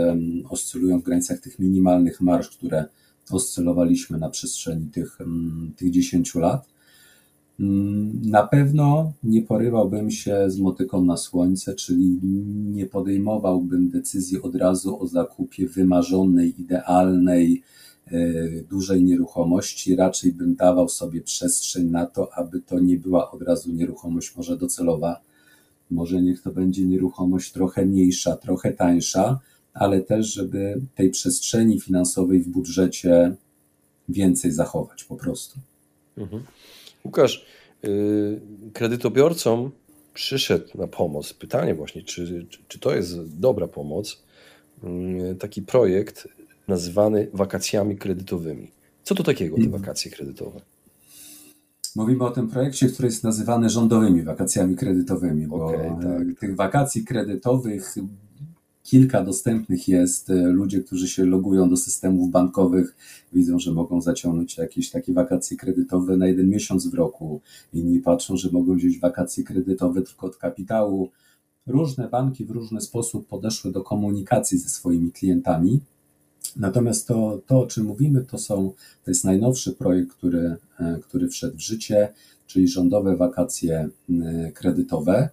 oscylują 0.49 1.01
w 1.01 1.05
granicach 1.05 1.41
tych 1.41 1.59
minimalnych 1.59 2.21
marsz, 2.21 2.49
które 2.49 2.85
oscylowaliśmy 3.31 4.19
na 4.19 4.31
przestrzeni 4.31 4.87
tych, 4.87 5.19
tych 5.77 5.91
10 5.91 6.35
lat. 6.35 6.72
Na 8.23 8.47
pewno 8.47 9.13
nie 9.23 9.43
porywałbym 9.43 10.11
się 10.11 10.51
z 10.51 10.59
motyką 10.59 11.05
na 11.05 11.17
słońce, 11.17 11.75
czyli 11.75 12.19
nie 12.73 12.87
podejmowałbym 12.87 13.89
decyzji 13.91 14.43
od 14.43 14.55
razu 14.57 15.03
o 15.03 15.07
zakupie 15.07 15.69
wymarzonej, 15.69 16.61
idealnej, 16.61 17.63
e, 18.07 18.21
dużej 18.71 19.05
nieruchomości. 19.05 19.97
Raczej 19.97 20.33
bym 20.33 20.55
dawał 20.55 20.89
sobie 20.89 21.21
przestrzeń 21.21 21.91
na 21.91 22.07
to, 22.07 22.35
aby 22.35 22.61
to 22.61 22.81
nie 22.81 22.97
była 22.97 23.31
od 23.31 23.43
razu 23.43 23.73
nieruchomość 23.73 24.37
może 24.37 24.57
docelowa, 24.57 25.21
może 25.91 26.23
niech 26.23 26.43
to 26.43 26.53
będzie 26.53 26.85
nieruchomość 26.85 27.53
trochę 27.53 27.87
mniejsza, 27.87 28.37
trochę 28.37 28.73
tańsza, 28.73 29.41
ale 29.75 30.01
też, 30.01 30.35
żeby 30.35 30.81
tej 30.95 31.11
przestrzeni 31.11 31.81
finansowej 31.81 32.41
w 32.41 32.49
budżecie 32.49 33.37
więcej 34.09 34.53
zachować 34.53 35.05
po 35.05 35.17
prostu. 35.17 35.59
Mhm. 36.17 36.43
Łukasz, 37.05 37.47
yy, 37.83 38.41
kredytobiorcom 38.73 39.71
przyszedł 40.15 40.79
na 40.79 40.87
pomoc. 40.87 41.33
Pytanie 41.33 41.75
właśnie, 41.75 42.03
czy, 42.03 42.47
czy, 42.69 42.79
to 42.79 42.95
jest 42.95 43.39
dobra 43.39 43.69
pomoc? 43.69 44.23
Yy, 44.83 45.35
taki 45.35 45.63
projekt 45.63 46.29
nazywany 46.69 47.29
wakacjami 47.33 47.97
kredytowymi. 47.97 48.71
Co 49.03 49.15
to 49.15 49.23
takiego 49.23 49.57
te 49.57 49.69
wakacje 49.69 50.11
kredytowe? 50.11 50.61
Mówimy 51.97 52.25
o 52.25 52.31
tym 52.31 52.49
projekcie, 52.49 52.89
który 52.89 53.09
jest 53.09 53.25
nazywany 53.25 53.71
rządowymi 53.71 54.23
wakacjami 54.23 54.77
kredytowymi, 54.77 55.47
bo 55.47 55.67
okay, 55.67 55.97
tak. 56.03 56.41
tych 56.41 56.57
wakacji 56.57 57.05
kredytowych 57.05 57.95
kilka 58.93 59.25
dostępnych 59.25 59.89
jest. 59.89 60.29
Ludzie, 60.29 60.81
którzy 60.83 61.09
się 61.09 61.25
logują 61.25 61.69
do 61.69 61.77
systemów 61.77 62.31
bankowych, 62.31 62.97
widzą, 63.33 63.59
że 63.59 63.73
mogą 63.73 64.01
zaciągnąć 64.01 64.59
jakieś 64.59 64.91
takie 64.91 65.13
wakacje 65.13 65.57
kredytowe 65.57 66.17
na 66.17 66.27
jeden 66.27 66.49
miesiąc 66.49 66.87
w 66.87 66.95
roku. 66.95 67.41
Inni 67.73 68.01
patrzą, 68.01 68.37
że 68.37 68.51
mogą 68.51 68.75
wziąć 68.77 68.99
wakacje 68.99 69.45
kredytowe 69.45 70.03
tylko 70.03 70.27
od 70.27 70.37
kapitału. 70.37 71.11
Różne 71.67 72.09
banki 72.09 72.45
w 72.45 72.51
różny 72.51 72.81
sposób 72.81 73.27
podeszły 73.29 73.73
do 73.73 73.83
komunikacji 73.83 74.59
ze 74.59 74.69
swoimi 74.69 75.13
klientami. 75.13 75.81
Natomiast 76.57 77.09
to, 77.09 77.43
to, 77.47 77.61
o 77.61 77.67
czym 77.67 77.85
mówimy, 77.85 78.25
to 78.25 78.39
są, 78.39 78.73
to 79.05 79.11
jest 79.11 79.25
najnowszy 79.25 79.73
projekt, 79.73 80.13
który, 80.13 80.57
e, 80.81 80.99
który 81.03 81.29
wszedł 81.29 81.57
w 81.57 81.61
życie, 81.61 82.13
czyli 82.47 82.69
rządowe 82.69 83.17
wakacje 83.17 83.89
e, 84.11 84.53
kredytowe. 84.53 85.29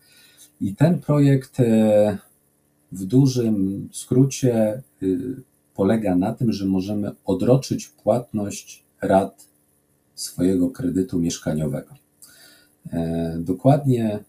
I 0.62 0.76
ten 0.76 1.00
projekt 1.00 1.60
e, 1.60 2.29
w 2.92 3.06
dużym 3.06 3.90
skrócie 3.92 4.82
polega 5.76 6.16
na 6.16 6.34
tym, 6.34 6.54
że 6.54 6.66
możemy 6.66 7.12
odroczyć 7.26 7.88
płatność 7.88 8.84
rat 9.02 9.48
swojego 10.16 10.70
kredytu 10.70 11.20
mieszkaniowego. 11.20 11.96
Dokładnie 13.40 14.20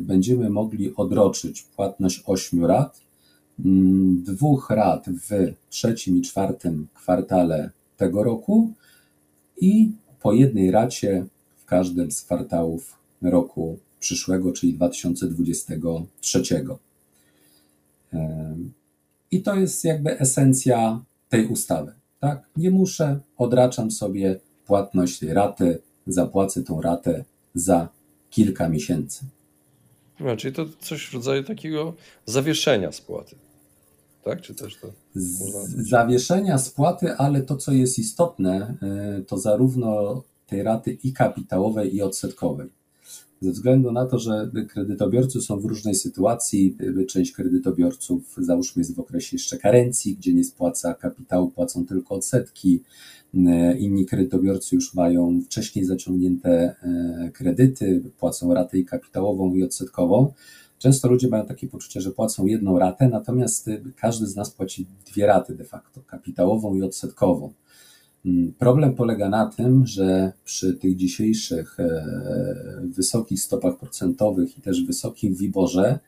będziemy 0.00 0.50
mogli 0.50 0.96
odroczyć 0.96 1.62
płatność 1.62 2.22
8 2.26 2.64
rat 2.64 3.00
Mm, 3.64 4.22
dwóch 4.22 4.70
rat 4.70 5.06
w 5.08 5.54
trzecim 5.70 6.16
i 6.16 6.22
czwartym 6.22 6.86
kwartale 6.94 7.70
tego 7.96 8.22
roku 8.22 8.72
i 9.60 9.90
po 10.22 10.32
jednej 10.32 10.70
racie 10.70 11.26
w 11.56 11.64
każdym 11.64 12.10
z 12.10 12.22
kwartałów 12.22 12.96
roku 13.22 13.78
przyszłego, 14.00 14.52
czyli 14.52 14.74
2023. 14.74 16.42
I 19.30 19.42
to 19.42 19.54
jest 19.54 19.84
jakby 19.84 20.18
esencja 20.18 21.04
tej 21.28 21.46
ustawy. 21.46 21.92
Tak? 22.20 22.48
Nie 22.56 22.70
muszę, 22.70 23.20
odraczam 23.36 23.90
sobie 23.90 24.40
płatność 24.66 25.18
tej 25.18 25.34
raty, 25.34 25.78
zapłacę 26.06 26.62
tą 26.62 26.80
ratę 26.80 27.24
za 27.54 27.88
kilka 28.30 28.68
miesięcy. 28.68 29.24
No, 30.20 30.36
czyli 30.36 30.54
to 30.54 30.66
coś 30.80 31.06
w 31.06 31.14
rodzaju 31.14 31.44
takiego 31.44 31.94
zawieszenia 32.26 32.92
spłaty 32.92 33.36
tak? 34.24 34.40
Czy 34.40 34.54
też 34.54 34.76
to 34.76 34.92
zawieszenia 35.76 36.58
spłaty, 36.58 37.16
ale 37.16 37.42
to, 37.42 37.56
co 37.56 37.72
jest 37.72 37.98
istotne, 37.98 38.74
e, 38.82 39.22
to 39.22 39.38
zarówno 39.38 40.22
tej 40.46 40.62
raty 40.62 40.98
i 41.02 41.12
kapitałowej, 41.12 41.96
i 41.96 42.02
odsetkowej. 42.02 42.68
Ze 43.40 43.50
względu 43.52 43.92
na 43.92 44.06
to, 44.06 44.18
że 44.18 44.50
kredytobiorcy 44.68 45.40
są 45.40 45.60
w 45.60 45.64
różnej 45.64 45.94
sytuacji, 45.94 46.76
e, 47.00 47.04
część 47.04 47.32
kredytobiorców, 47.32 48.36
załóżmy, 48.38 48.80
jest 48.80 48.94
w 48.94 49.00
okresie 49.00 49.36
jeszcze 49.36 49.58
karencji, 49.58 50.16
gdzie 50.16 50.34
nie 50.34 50.44
spłaca 50.44 50.94
kapitału, 50.94 51.50
płacą 51.50 51.86
tylko 51.86 52.14
odsetki. 52.14 52.82
E, 53.34 53.78
inni 53.78 54.06
kredytobiorcy 54.06 54.76
już 54.76 54.94
mają 54.94 55.40
wcześniej 55.44 55.84
zaciągnięte 55.84 56.74
kredyty, 57.34 58.02
płacą 58.18 58.54
ratę 58.54 58.78
i 58.78 58.84
kapitałową, 58.84 59.54
i 59.54 59.62
odsetkową. 59.62 60.32
Często 60.80 61.08
ludzie 61.08 61.28
mają 61.28 61.46
takie 61.46 61.68
poczucie, 61.68 62.00
że 62.00 62.10
płacą 62.10 62.46
jedną 62.46 62.78
ratę, 62.78 63.08
natomiast 63.08 63.68
y, 63.68 63.82
każdy 63.96 64.26
z 64.26 64.36
nas 64.36 64.50
płaci 64.50 64.86
dwie 65.12 65.26
raty 65.26 65.54
de 65.54 65.64
facto, 65.64 66.00
kapitałową 66.06 66.74
i 66.74 66.82
odsetkową. 66.82 67.52
Mm, 68.26 68.52
problem 68.58 68.94
polega 68.94 69.28
na 69.28 69.46
tym, 69.46 69.86
że 69.86 70.32
przy 70.44 70.74
tych 70.74 70.96
dzisiejszych 70.96 71.80
e, 71.80 72.04
wysokich 72.84 73.42
stopach 73.42 73.78
procentowych 73.78 74.58
i 74.58 74.62
też 74.62 74.84
wysokim 74.84 75.34
wiborze, 75.34 75.98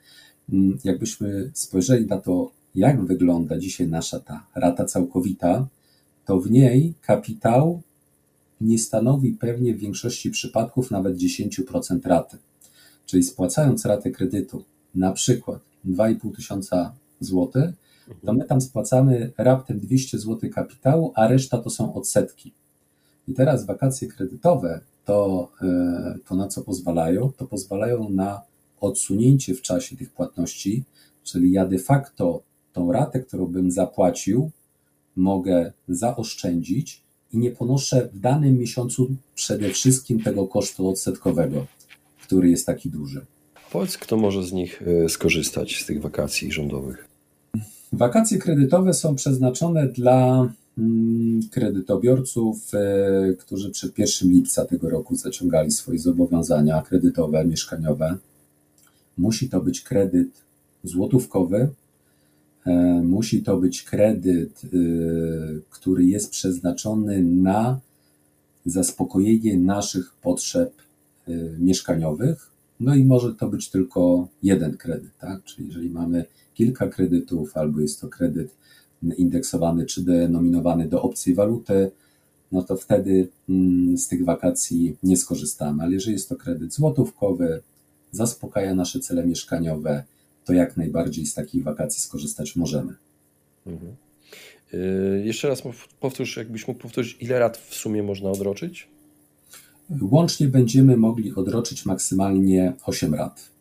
mm, 0.52 0.78
jakbyśmy 0.84 1.50
spojrzeli 1.54 2.06
na 2.06 2.18
to, 2.18 2.52
jak 2.74 3.04
wygląda 3.04 3.58
dzisiaj 3.58 3.88
nasza 3.88 4.20
ta 4.20 4.46
rata 4.54 4.84
całkowita, 4.84 5.66
to 6.24 6.40
w 6.40 6.50
niej 6.50 6.94
kapitał 7.02 7.82
nie 8.60 8.78
stanowi 8.78 9.32
pewnie 9.32 9.74
w 9.74 9.78
większości 9.78 10.30
przypadków 10.30 10.90
nawet 10.90 11.16
10% 11.16 12.06
raty. 12.06 12.38
Czyli 13.06 13.22
spłacając 13.22 13.86
ratę 13.86 14.10
kredytu 14.10 14.64
na 14.94 15.12
przykład 15.12 15.60
2,5 15.86 16.36
tysiąca 16.36 16.94
złotych, 17.20 17.70
to 18.26 18.32
my 18.32 18.44
tam 18.44 18.60
spłacamy 18.60 19.32
raptem 19.38 19.80
200 19.80 20.18
zł 20.18 20.50
kapitału, 20.54 21.12
a 21.14 21.28
reszta 21.28 21.58
to 21.58 21.70
są 21.70 21.94
odsetki. 21.94 22.52
I 23.28 23.32
teraz 23.32 23.66
wakacje 23.66 24.08
kredytowe 24.08 24.80
to, 25.04 25.48
e, 25.62 26.18
to 26.28 26.34
na 26.34 26.48
co 26.48 26.62
pozwalają? 26.62 27.32
To 27.36 27.46
pozwalają 27.46 28.10
na 28.10 28.42
odsunięcie 28.80 29.54
w 29.54 29.62
czasie 29.62 29.96
tych 29.96 30.10
płatności, 30.10 30.84
czyli 31.24 31.52
ja 31.52 31.66
de 31.66 31.78
facto 31.78 32.42
tą 32.72 32.92
ratę, 32.92 33.20
którą 33.20 33.46
bym 33.46 33.70
zapłacił, 33.70 34.50
mogę 35.16 35.72
zaoszczędzić 35.88 37.02
i 37.32 37.38
nie 37.38 37.50
ponoszę 37.50 38.08
w 38.12 38.18
danym 38.18 38.58
miesiącu 38.58 39.10
przede 39.34 39.70
wszystkim 39.70 40.22
tego 40.22 40.46
kosztu 40.46 40.88
odsetkowego 40.88 41.66
który 42.32 42.50
jest 42.50 42.66
taki 42.66 42.90
duży. 42.90 43.26
Powiedz, 43.72 43.98
kto 43.98 44.16
może 44.16 44.42
z 44.42 44.52
nich 44.52 44.82
e, 45.04 45.08
skorzystać, 45.08 45.82
z 45.82 45.86
tych 45.86 46.00
wakacji 46.00 46.52
rządowych? 46.52 47.11
Wakacje 47.92 48.38
kredytowe 48.38 48.94
są 48.94 49.14
przeznaczone 49.14 49.88
dla 49.88 50.48
mm, 50.78 51.40
kredytobiorców, 51.50 52.70
e, 52.74 53.32
którzy 53.32 53.70
przed 53.70 53.98
1 53.98 54.30
lipca 54.30 54.64
tego 54.64 54.90
roku 54.90 55.16
zaciągali 55.16 55.70
swoje 55.70 55.98
zobowiązania 55.98 56.82
kredytowe, 56.82 57.44
mieszkaniowe. 57.44 58.16
Musi 59.18 59.48
to 59.48 59.60
być 59.60 59.80
kredyt 59.80 60.28
złotówkowy, 60.84 61.68
e, 62.66 62.72
musi 63.04 63.42
to 63.42 63.56
być 63.56 63.82
kredyt, 63.82 64.62
który 65.70 66.04
jest 66.04 66.30
przeznaczony 66.30 67.22
na 67.22 67.80
zaspokojenie 68.66 69.58
naszych 69.58 70.12
potrzeb 70.22 70.72
mieszkaniowych. 71.58 72.50
No 72.80 72.94
i 72.94 73.04
może 73.04 73.34
to 73.34 73.48
być 73.48 73.70
tylko 73.70 74.28
jeden 74.42 74.76
kredyt, 74.76 75.18
tak? 75.18 75.44
Czyli 75.44 75.68
jeżeli 75.68 75.90
mamy 75.90 76.24
kilka 76.54 76.86
kredytów, 76.86 77.56
albo 77.56 77.80
jest 77.80 78.00
to 78.00 78.08
kredyt 78.08 78.54
indeksowany 79.16 79.86
czy 79.86 80.04
denominowany 80.04 80.88
do 80.88 81.02
obcej 81.02 81.34
waluty, 81.34 81.90
no 82.52 82.62
to 82.62 82.76
wtedy 82.76 83.28
mm, 83.48 83.98
z 83.98 84.08
tych 84.08 84.24
wakacji 84.24 84.96
nie 85.02 85.16
skorzystamy. 85.16 85.82
Ale 85.82 85.92
jeżeli 85.92 86.12
jest 86.12 86.28
to 86.28 86.36
kredyt 86.36 86.74
złotówkowy, 86.74 87.62
zaspokaja 88.12 88.74
nasze 88.74 89.00
cele 89.00 89.26
mieszkaniowe, 89.26 90.04
to 90.44 90.52
jak 90.52 90.76
najbardziej 90.76 91.26
z 91.26 91.34
takich 91.34 91.64
wakacji 91.64 92.02
skorzystać 92.02 92.56
możemy. 92.56 92.94
Mhm. 93.66 93.92
Yy, 94.72 95.22
jeszcze 95.24 95.48
raz 95.48 95.62
powtórz, 96.00 96.36
jakbyś 96.36 96.68
mógł 96.68 96.80
powtórzyć, 96.80 97.16
ile 97.20 97.38
lat 97.38 97.56
w 97.56 97.74
sumie 97.74 98.02
można 98.02 98.30
odroczyć? 98.30 98.88
Łącznie 100.00 100.48
będziemy 100.48 100.96
mogli 100.96 101.34
odroczyć 101.34 101.86
maksymalnie 101.86 102.72
8 102.86 103.14
lat. 103.14 103.51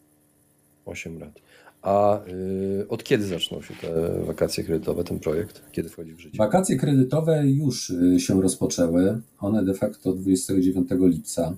8 0.92 1.20
lat. 1.20 1.40
A 1.82 2.20
y, 2.28 2.88
od 2.90 3.04
kiedy 3.04 3.26
zaczną 3.26 3.62
się 3.62 3.74
te 3.82 4.24
wakacje 4.26 4.64
kredytowe, 4.64 5.04
ten 5.04 5.20
projekt? 5.20 5.62
Kiedy 5.72 5.90
wchodzi 5.90 6.14
w 6.14 6.20
życie? 6.20 6.38
Wakacje 6.38 6.78
kredytowe 6.78 7.48
już 7.48 7.90
y, 7.90 8.20
się 8.20 8.42
rozpoczęły. 8.42 9.22
One 9.40 9.66
de 9.66 9.74
facto 9.74 10.14
29 10.14 10.88
lipca 11.02 11.58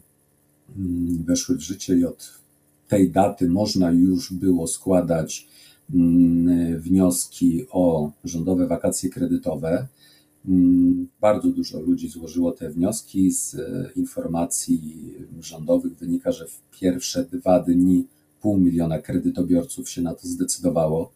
mm, 0.78 1.24
weszły 1.24 1.56
w 1.56 1.62
życie 1.62 1.96
i 1.96 2.06
od 2.06 2.40
tej 2.88 3.10
daty 3.10 3.50
można 3.50 3.92
już 3.92 4.34
było 4.34 4.68
składać 4.68 5.48
mm, 5.94 6.80
wnioski 6.80 7.66
o 7.72 8.12
rządowe 8.24 8.68
wakacje 8.68 9.10
kredytowe. 9.10 9.88
Mm, 10.46 11.08
bardzo 11.22 11.50
dużo 11.50 11.80
ludzi 11.80 12.10
złożyło 12.10 12.52
te 12.52 12.70
wnioski. 12.70 13.32
Z 13.32 13.54
y, 13.54 13.90
informacji 13.96 15.14
rządowych 15.42 15.96
wynika, 15.96 16.32
że 16.32 16.48
w 16.48 16.62
pierwsze 16.80 17.26
dwa 17.26 17.60
dni 17.60 18.06
pół 18.44 18.58
miliona 18.58 19.00
kredytobiorców 19.00 19.90
się 19.90 20.02
na 20.02 20.14
to 20.14 20.28
zdecydowało. 20.28 21.12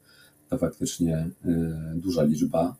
To 0.50 0.57
faktycznie 0.57 1.29
y, 1.46 1.50
duża 1.96 2.24
liczba. 2.24 2.75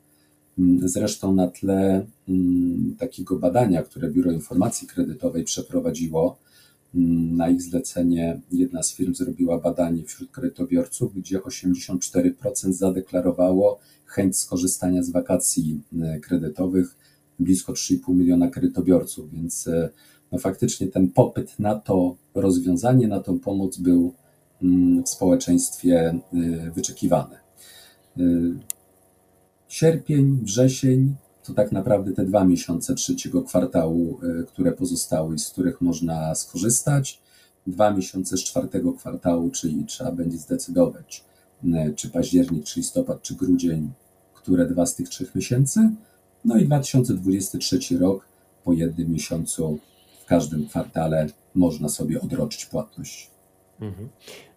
Mm, 0.60 0.90
zresztą 0.90 1.36
na 1.36 1.48
tle 1.48 2.06
mm, 2.30 2.96
takiego 3.00 3.40
badania, 3.40 3.84
które 3.84 4.12
Biuro 4.12 4.32
Informacji 4.32 4.88
Kredytowej 4.88 5.44
przeprowadziło, 5.44 6.38
mm, 6.96 7.38
na 7.38 7.50
ich 7.50 7.62
zlecenie 7.62 8.40
jedna 8.52 8.84
z 8.84 8.94
firm 8.94 9.16
zrobiła 9.16 9.60
badanie 9.60 10.04
wśród 10.04 10.32
kredytobiorców, 10.32 11.16
gdzie 11.16 11.40
84% 11.40 12.72
zadeklarowało 12.72 13.80
chęć 14.06 14.38
skorzystania 14.38 15.04
z 15.04 15.10
wakacji 15.10 15.82
y, 15.94 16.20
kredytowych, 16.20 16.96
blisko 17.40 17.74
3,5 17.74 18.16
miliona 18.16 18.48
kredytobiorców, 18.48 19.32
więc 19.32 19.68
y, 19.68 19.90
no 20.32 20.38
faktycznie 20.38 20.88
ten 20.88 21.10
popyt 21.10 21.60
na 21.60 21.76
to 21.76 22.16
rozwiązanie, 22.36 23.08
na 23.08 23.20
tą 23.20 23.40
pomoc 23.40 23.78
był 23.78 24.14
w 25.06 25.10
społeczeństwie 25.10 26.20
y, 26.34 26.72
wyczekiwane. 26.72 27.40
Y, 28.18 28.54
sierpień, 29.68 30.40
wrzesień 30.44 31.16
to 31.44 31.54
tak 31.54 31.72
naprawdę 31.72 32.12
te 32.12 32.26
dwa 32.26 32.44
miesiące 32.44 32.96
trzeciego 32.96 33.44
kwartału, 33.44 34.20
y, 34.24 34.46
które 34.46 34.72
pozostały 34.72 35.36
i 35.36 35.40
z 35.40 35.50
których 35.50 35.82
można 35.82 36.36
skorzystać. 36.36 37.22
Dwa 37.68 37.92
miesiące 37.92 38.38
z 38.38 38.44
czwartego 38.44 38.94
kwartału, 38.94 39.50
czyli 39.50 39.86
trzeba 39.86 40.12
będzie 40.12 40.38
zdecydować, 40.38 41.24
czy 41.96 42.10
październik, 42.10 42.66
czy 42.66 42.80
listopad, 42.80 43.22
czy 43.22 43.36
grudzień, 43.36 43.92
które 44.34 44.66
dwa 44.66 44.86
z 44.86 44.96
tych 44.96 45.10
trzech 45.10 45.36
miesięcy. 45.36 45.90
No 46.46 46.58
i 46.58 46.66
2023 46.66 47.98
rok 47.98 48.26
po 48.64 48.74
jednym 48.74 49.12
miesiącu 49.12 49.80
w 50.24 50.26
każdym 50.26 50.68
kwartale 50.68 51.28
można 51.56 51.90
sobie 51.90 52.22
odroczyć 52.22 52.66
płatność. 52.66 53.37
Mhm. 53.82 54.10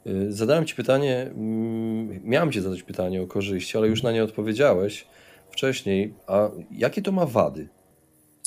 Y, 0.07 0.33
zadałem 0.33 0.67
Ci 0.67 0.75
pytanie, 0.75 1.31
mm, 1.35 2.21
miałem 2.25 2.53
Ci 2.53 2.61
zadać 2.61 2.83
pytanie 2.83 3.23
o 3.23 3.27
korzyści, 3.27 3.79
ale 3.79 3.89
już 3.89 4.03
na 4.03 4.13
nie 4.13 4.25
odpowiedziałeś 4.25 5.07
wcześniej. 5.51 6.15
A 6.27 6.51
jakie 6.71 7.03
to 7.03 7.13
ma 7.13 7.27
wady? 7.27 7.69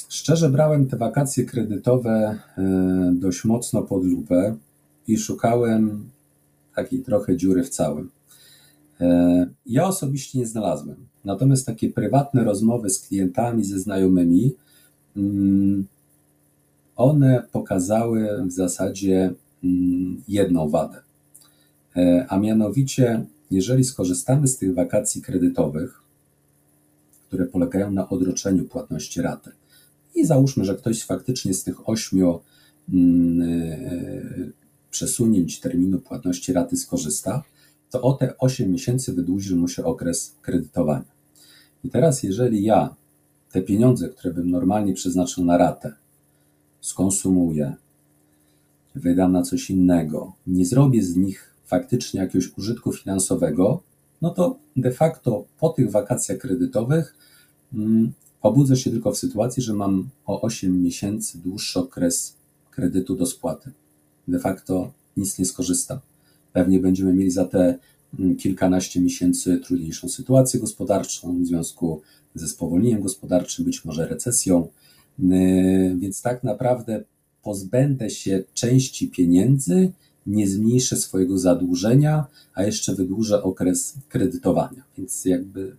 Szczerze 0.10 0.50
brałem 0.50 0.88
te 0.88 0.98
wakacje 0.98 1.46
kredytowe 1.46 2.40
y, 2.58 2.62
dość 3.14 3.46
mocno 3.46 3.82
pod 3.82 4.06
lupę 4.06 4.56
i 5.08 5.18
szukałem 5.18 6.10
takiej 6.76 7.00
trochę 7.04 7.38
dziury 7.38 7.64
w 7.64 7.70
całym. 7.70 8.10
Y, 9.02 9.06
ja 9.66 9.88
osobiście 9.88 10.40
nie 10.40 10.46
znalazłem. 10.46 10.96
Natomiast 11.26 11.66
takie 11.66 11.90
prywatne 11.90 12.44
rozmowy 12.44 12.90
z 12.90 13.00
klientami, 13.00 13.64
ze 13.64 13.80
znajomymi, 13.80 14.56
mm, 15.18 15.88
one 16.96 17.44
pokazały 17.52 18.44
w 18.48 18.52
zasadzie 18.52 19.34
jedną 20.28 20.70
wadę. 20.70 21.02
E, 21.96 22.26
a 22.30 22.40
mianowicie, 22.40 23.26
jeżeli 23.52 23.84
skorzystamy 23.84 24.48
z 24.48 24.58
tych 24.58 24.74
wakacji 24.74 25.22
kredytowych, 25.22 26.02
które 27.28 27.46
polegają 27.46 27.92
na 27.92 28.10
odroczeniu 28.10 28.66
płatności 28.66 29.22
raty, 29.22 29.52
i 30.16 30.26
załóżmy, 30.26 30.66
że 30.66 30.76
ktoś 30.76 31.04
faktycznie 31.04 31.54
z 31.54 31.64
tych 31.64 31.90
ośmiu 31.90 32.40
mm, 32.94 33.42
e, 33.42 34.52
przesunięć 34.92 35.60
terminu 35.60 36.00
płatności 36.00 36.54
raty 36.54 36.78
skorzysta, 36.78 37.44
to 37.90 38.02
o 38.02 38.14
te 38.14 38.38
8 38.38 38.72
miesięcy 38.72 39.14
wydłuży 39.14 39.56
mu 39.56 39.68
się 39.68 39.84
okres 39.84 40.36
kredytowania. 40.42 41.14
I 41.84 41.90
teraz, 41.90 42.24
jeżeli 42.24 42.64
ja 42.64 42.96
te 43.52 43.62
pieniądze, 43.62 44.10
które 44.10 44.34
bym 44.34 44.52
normalnie 44.52 44.94
przeznaczył 44.94 45.46
na 45.46 45.58
ratę, 45.58 45.94
skonsumuję, 46.82 47.74
wydam 48.96 49.32
na 49.32 49.42
coś 49.42 49.70
innego, 49.70 50.34
nie 50.48 50.66
zrobię 50.66 51.04
z 51.04 51.16
nich 51.16 51.54
faktycznie 51.66 52.20
jakiegoś 52.20 52.58
użytku 52.58 52.94
finansowego, 52.94 53.84
no 54.22 54.30
to 54.30 54.58
de 54.76 54.92
facto 54.92 55.46
po 55.60 55.70
tych 55.70 55.92
wakacjach 55.92 56.38
kredytowych 56.38 57.16
mm, 57.74 58.14
obudzę 58.42 58.78
się 58.78 58.92
tylko 58.92 59.12
w 59.12 59.18
sytuacji, 59.18 59.64
że 59.64 59.74
mam 59.74 60.10
o 60.26 60.42
8 60.42 60.84
miesięcy 60.84 61.38
dłuższy 61.38 61.80
okres 61.80 62.36
kredytu 62.72 63.16
do 63.16 63.26
spłaty. 63.26 63.72
De 64.28 64.40
facto 64.40 64.92
nic 65.18 65.40
nie 65.40 65.46
skorzystam. 65.46 66.00
Pewnie 66.54 66.80
będziemy 66.80 67.14
mieli 67.14 67.32
za 67.32 67.46
te 67.46 67.80
mm, 68.20 68.36
kilkanaście 68.36 69.02
miesięcy 69.02 69.60
trudniejszą 69.60 70.10
sytuację 70.10 70.60
gospodarczą 70.60 71.44
w 71.44 71.46
związku 71.46 72.02
ze 72.36 72.48
spowolnieniem 72.48 73.02
gospodarczym, 73.02 73.66
być 73.66 73.86
może 73.86 74.08
recesją. 74.08 74.68
Yy, 75.20 75.96
więc 75.98 76.22
tak 76.22 76.44
naprawdę 76.44 77.04
pozbędę 77.44 78.10
się 78.10 78.44
części 78.54 79.08
pieniędzy, 79.08 79.92
nie 80.28 80.48
zmniejszę 80.48 80.98
swojego 80.98 81.38
zadłużenia, 81.38 82.26
a 82.54 82.64
jeszcze 82.64 82.96
wydłużę 82.96 83.44
okres 83.44 83.94
kredytowania. 84.10 84.84
Więc 84.98 85.26
jakby 85.26 85.76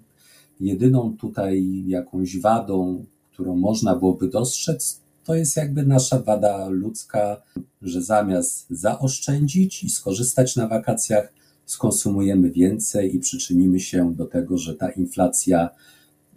jedyną 0.61 1.17
tutaj 1.17 1.85
jakąś 1.87 2.41
wadą, 2.41 3.05
którą 3.33 3.57
można 3.57 3.97
byłoby 3.97 4.29
dostrzec, 4.29 5.01
to 5.25 5.35
jest 5.35 5.57
jakby 5.57 5.87
nasza 5.87 6.19
wada 6.19 6.69
ludzka, 6.69 7.43
że 7.83 8.03
zamiast 8.03 8.67
zaoszczędzić 8.71 9.85
i 9.85 9.91
skorzystać 9.91 10.57
na 10.57 10.69
wakacjach, 10.69 11.33
skonsumujemy 11.67 12.51
więcej 12.51 13.17
i 13.17 13.19
przyczynimy 13.19 13.81
się 13.81 14.15
do 14.15 14.27
tego, 14.27 14.59
że 14.59 14.75
ta 14.75 14.91
inflacja 14.91 15.71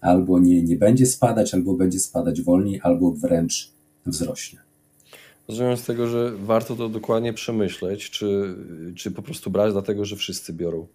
albo 0.02 0.40
nie, 0.40 0.64
nie 0.64 0.76
będzie 0.76 1.06
spadać, 1.06 1.54
albo 1.54 1.74
będzie 1.74 2.00
spadać 2.00 2.42
wolniej, 2.42 2.80
albo 2.84 3.12
wręcz 3.12 3.72
wzrośnie. 4.06 4.67
Rozumiem 5.48 5.78
z 5.78 5.84
tego, 5.84 6.08
że 6.08 6.32
warto 6.32 6.76
to 6.76 6.90
dokładnie 6.90 7.34
przemyśleć, 7.34 8.10
czy, 8.10 8.56
czy 8.96 9.12
po 9.12 9.22
prostu 9.22 9.50
brać 9.50 9.74
dlatego, 9.74 10.06
że 10.06 10.16
wszyscy 10.16 10.54
biorą. 10.54 10.88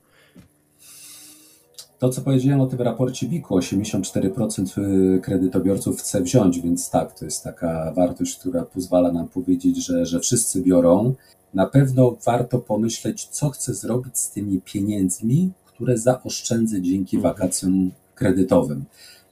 To, 1.99 2.09
co 2.09 2.21
powiedziałem 2.21 2.61
o 2.61 2.67
tym 2.67 2.81
raporcie 2.81 3.29
BIK-u, 3.29 3.59
84% 3.59 4.79
y, 5.17 5.21
kredytobiorców 5.21 6.01
chce 6.01 6.23
wziąć, 6.23 6.61
więc 6.61 6.91
tak, 6.91 7.19
to 7.19 7.25
jest 7.25 7.45
taka 7.45 7.93
wartość, 7.97 8.39
która 8.39 8.63
pozwala 8.63 9.13
nam 9.13 9.29
powiedzieć, 9.29 9.87
że, 9.87 10.07
że 10.07 10.21
wszyscy 10.21 10.63
biorą. 10.63 11.15
Na 11.55 11.67
pewno 11.67 12.17
warto 12.27 12.59
pomyśleć, 12.59 13.25
co 13.25 13.51
chcę 13.51 13.75
zrobić 13.75 14.19
z 14.19 14.31
tymi 14.31 14.61
pieniędzmi, 14.61 15.51
które 15.67 15.99
zaoszczędzę 15.99 16.83
dzięki 16.83 17.17
mhm. 17.17 17.35
wakacjom 17.35 17.91
kredytowym. 18.15 18.85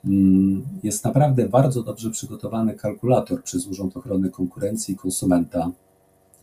Mm, 0.05 0.67
jest 0.83 1.05
naprawdę 1.05 1.49
bardzo 1.49 1.83
dobrze 1.83 2.11
przygotowany 2.11 2.75
kalkulator 2.75 3.43
przez 3.43 3.67
Urząd 3.67 3.97
Ochrony 3.97 4.31
Konkurencji 4.31 4.95
i 4.95 4.97
Konsumenta. 4.97 5.73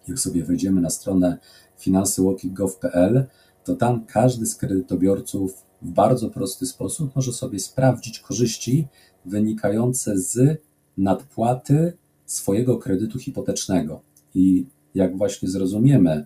Jak 0.08 0.20
sobie 0.20 0.44
wejdziemy 0.44 0.82
na 0.82 0.90
stronę 0.90 1.38
finansywoki.gov.pl, 1.78 3.26
to 3.64 3.76
tam 3.76 4.06
każdy 4.06 4.46
z 4.46 4.56
kredytobiorców 4.56 5.64
w 5.82 5.92
bardzo 5.92 6.30
prosty 6.30 6.66
sposób 6.66 7.16
może 7.16 7.34
sobie 7.34 7.60
sprawdzić 7.60 8.20
korzyści 8.20 8.88
wynikające 9.26 10.18
z 10.18 10.62
nadpłaty 10.98 11.94
swojego 12.26 12.78
kredytu 12.78 13.20
hipotecznego. 13.20 14.02
I 14.36 14.66
jak 14.96 15.18
właśnie 15.18 15.50
zrozumiemy 15.50 16.26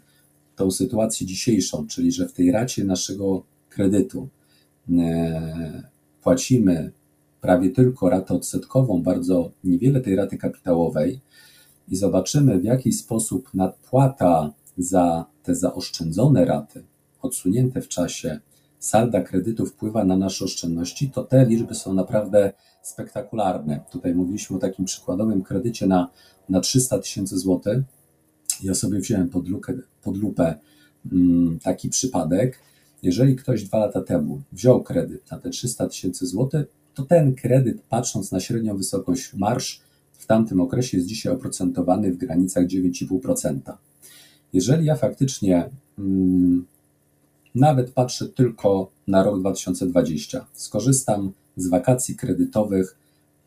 tą 0.56 0.72
sytuację 0.72 1.28
dzisiejszą, 1.28 1.88
czyli 1.88 2.12
że 2.12 2.28
w 2.28 2.34
tej 2.34 2.52
racie 2.52 2.84
naszego 2.84 3.44
kredytu 3.70 4.30
e, 5.00 5.84
płacimy 6.24 6.92
prawie 7.42 7.70
tylko 7.70 8.10
ratę 8.10 8.34
odsetkową, 8.34 9.04
bardzo 9.04 9.52
niewiele 9.64 10.02
tej 10.02 10.16
raty 10.16 10.38
kapitałowej 10.38 11.22
i 11.88 11.96
zobaczymy, 11.96 12.60
w 12.60 12.64
jaki 12.64 12.94
sposób 12.94 13.54
nadpłata 13.54 14.54
za 14.78 15.26
te 15.44 15.56
zaoszczędzone 15.56 16.46
raty, 16.46 16.84
odsunięte 17.22 17.82
w 17.82 17.88
czasie, 17.88 18.40
salda 18.80 19.22
kredytu 19.22 19.66
wpływa 19.66 20.04
na 20.04 20.18
nasze 20.18 20.46
oszczędności, 20.46 21.10
to 21.10 21.24
te 21.24 21.46
liczby 21.46 21.76
są 21.76 21.94
naprawdę 21.94 22.54
spektakularne. 22.82 23.80
Tutaj 23.92 24.16
mówiliśmy 24.16 24.58
o 24.58 24.60
takim 24.60 24.86
przykładowym 24.86 25.44
kredycie 25.44 25.88
na, 25.88 26.10
na 26.50 26.60
300 26.60 27.00
tysięcy 27.00 27.38
złotych. 27.38 27.84
Ja 28.64 28.74
sobie 28.74 29.00
wziąłem 29.00 29.30
pod, 29.30 29.48
lukę, 29.48 29.74
pod 30.04 30.18
lupę 30.18 30.56
mm, 31.12 31.60
taki 31.60 31.90
przypadek. 31.90 32.60
Jeżeli 33.04 33.36
ktoś 33.36 33.64
dwa 33.64 33.78
lata 33.78 34.02
temu 34.02 34.42
wziął 34.52 34.84
kredyt 34.84 35.32
na 35.32 35.40
te 35.40 35.50
300 35.50 35.88
tysięcy 35.88 36.26
złotych, 36.26 36.81
to 36.94 37.04
ten 37.04 37.36
kredyt, 37.36 37.82
patrząc 37.90 38.32
na 38.32 38.40
średnią 38.40 38.78
wysokość 38.78 39.34
marsz, 39.34 39.82
w 40.12 40.26
tamtym 40.26 40.62
okresie 40.62 40.98
jest 40.98 41.10
dzisiaj 41.10 41.34
oprocentowany 41.34 42.12
w 42.12 42.18
granicach 42.18 42.68
9,5%. 42.68 43.60
Jeżeli 44.54 44.86
ja 44.86 44.96
faktycznie 44.96 45.70
mm, 46.00 46.66
nawet 47.56 47.92
patrzę 47.92 48.28
tylko 48.28 48.92
na 49.08 49.24
rok 49.24 49.40
2020, 49.40 50.46
skorzystam 50.54 51.32
z 51.58 51.68
wakacji 51.68 52.16
kredytowych 52.16 52.96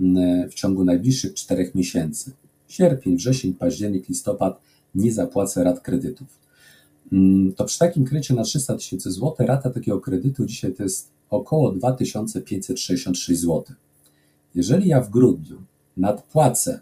mm, 0.00 0.50
w 0.50 0.54
ciągu 0.54 0.84
najbliższych 0.84 1.34
czterech 1.34 1.74
miesięcy, 1.74 2.32
sierpień, 2.68 3.16
wrzesień, 3.16 3.54
październik, 3.54 4.08
listopad, 4.08 4.60
nie 4.94 5.12
zapłacę 5.12 5.64
rat 5.64 5.80
kredytów. 5.80 6.26
Mm, 7.12 7.52
to 7.52 7.64
przy 7.64 7.78
takim 7.78 8.04
kredycie 8.04 8.34
na 8.34 8.42
300 8.42 8.74
tysięcy 8.74 9.10
złotych 9.10 9.46
rata 9.46 9.70
takiego 9.70 10.00
kredytu 10.00 10.46
dzisiaj 10.46 10.72
to 10.72 10.82
jest 10.82 11.13
około 11.30 11.72
2566 11.72 13.40
zł. 13.40 13.64
Jeżeli 14.54 14.88
ja 14.88 15.00
w 15.00 15.10
grudniu 15.10 15.62
nadpłacę 15.96 16.80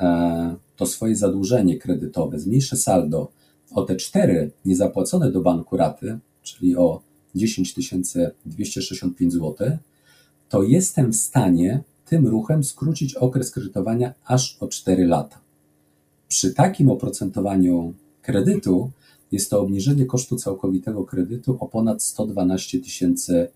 e, 0.00 0.56
to 0.76 0.86
swoje 0.86 1.16
zadłużenie 1.16 1.78
kredytowe, 1.78 2.40
zmniejszę 2.40 2.76
saldo 2.76 3.28
o 3.74 3.82
te 3.82 3.96
cztery 3.96 4.50
niezapłacone 4.64 5.32
do 5.32 5.40
banku 5.40 5.76
raty, 5.76 6.18
czyli 6.42 6.76
o 6.76 7.02
10 7.34 7.74
265 8.46 9.32
zł, 9.32 9.78
to 10.48 10.62
jestem 10.62 11.12
w 11.12 11.16
stanie 11.16 11.82
tym 12.04 12.26
ruchem 12.26 12.64
skrócić 12.64 13.14
okres 13.14 13.50
kredytowania 13.50 14.14
aż 14.24 14.56
o 14.60 14.68
4 14.68 15.06
lata. 15.06 15.40
Przy 16.28 16.54
takim 16.54 16.90
oprocentowaniu 16.90 17.94
kredytu 18.22 18.90
jest 19.32 19.50
to 19.50 19.60
obniżenie 19.60 20.06
kosztu 20.06 20.36
całkowitego 20.36 21.04
kredytu 21.04 21.56
o 21.60 21.68
ponad 21.68 22.02
112 22.02 22.80
tysięcy 22.80 23.48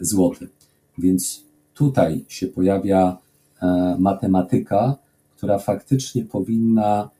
złotych. 0.00 0.50
Więc 0.98 1.44
tutaj 1.74 2.24
się 2.28 2.46
pojawia 2.46 3.18
e, 3.62 3.96
matematyka, 3.98 4.96
która 5.36 5.58
faktycznie 5.58 6.24
powinna 6.24 7.10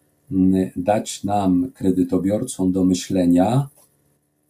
dać 0.77 1.25
nam, 1.25 1.71
kredytobiorcom, 1.75 2.73
do 2.73 2.85
myślenia, 2.85 3.69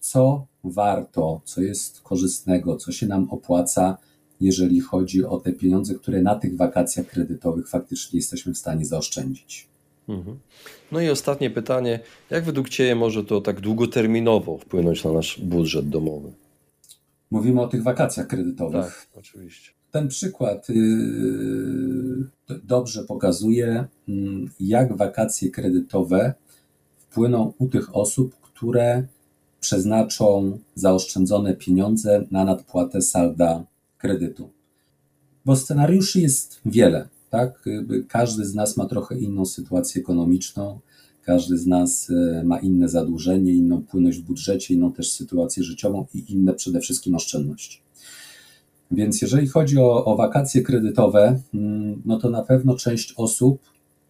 co 0.01 0.47
warto, 0.65 1.41
co 1.45 1.63
jest 1.63 2.01
korzystnego, 2.01 2.77
co 2.77 2.93
się 2.93 3.07
nam 3.07 3.31
opłaca, 3.31 3.99
jeżeli 4.41 4.81
chodzi 4.81 5.25
o 5.25 5.41
te 5.41 5.53
pieniądze, 5.53 5.95
które 5.95 6.23
na 6.23 6.35
tych 6.35 6.57
wakacjach 6.57 7.07
kredytowych 7.07 7.69
faktycznie 7.69 8.17
jesteśmy 8.19 8.55
w 8.55 8.59
stanie 8.59 8.87
zaoszczędzić. 8.87 9.69
Mhm. 10.09 10.39
No 10.93 11.01
i 11.01 11.09
ostatnie 11.09 11.51
pytanie. 11.51 12.01
Jak 12.31 12.45
według 12.45 12.69
Ciebie 12.69 12.95
może 12.95 13.25
to 13.25 13.41
tak 13.41 13.61
długoterminowo 13.61 14.59
wpłynąć 14.59 15.05
na 15.05 15.13
nasz 15.13 15.41
budżet 15.41 15.89
domowy? 15.89 16.33
Mówimy 17.31 17.61
o 17.63 17.69
tych 17.69 17.83
wakacjach 17.83 18.27
kredytowych. 18.27 18.85
Tak, 18.85 19.07
oczywiście. 19.17 19.71
Ten 19.91 20.09
przykład 20.09 20.69
yy, 20.69 22.59
dobrze 22.65 23.05
pokazuje, 23.05 23.85
mm, 24.09 24.51
jak 24.61 24.97
wakacje 24.97 25.51
kredytowe 25.51 26.35
wpłyną 26.99 27.53
u 27.59 27.69
tych 27.69 27.97
osób, 27.97 28.37
które 28.41 29.07
przeznaczą 29.61 30.59
zaoszczędzone 30.75 31.55
pieniądze 31.55 32.27
na 32.31 32.45
nadpłatę 32.45 33.03
salda 33.03 33.65
kredytu. 33.99 34.51
Bo 35.45 35.57
scenariuszy 35.57 36.21
jest 36.21 36.61
wiele. 36.67 37.09
Tak? 37.35 37.65
Każdy 38.09 38.45
z 38.45 38.55
nas 38.55 38.77
ma 38.77 38.87
trochę 38.87 39.19
inną 39.19 39.45
sytuację 39.45 40.01
ekonomiczną, 40.03 40.81
każdy 41.23 41.59
z 41.59 41.67
nas 41.67 42.11
e, 42.11 42.45
ma 42.45 42.59
inne 42.59 42.89
zadłużenie, 42.89 43.53
inną 43.53 43.83
płynność 43.83 44.19
w 44.19 44.23
budżecie, 44.23 44.75
inną 44.75 44.93
też 44.93 45.13
sytuację 45.13 45.63
życiową 45.63 46.07
i 46.15 46.33
inne 46.33 46.55
przede 46.55 46.81
wszystkim 46.81 47.15
oszczędności. 47.15 47.81
Więc 48.91 49.23
jeżeli 49.23 49.49
chodzi 49.49 49.79
o, 49.79 50.05
o 50.05 50.17
wakacje 50.17 50.63
kredytowe, 50.63 51.41
mm, 51.55 52.03
no 52.05 52.19
to 52.19 52.31
na 52.31 52.43
pewno 52.43 52.77
część 52.77 53.15
osób 53.17 53.61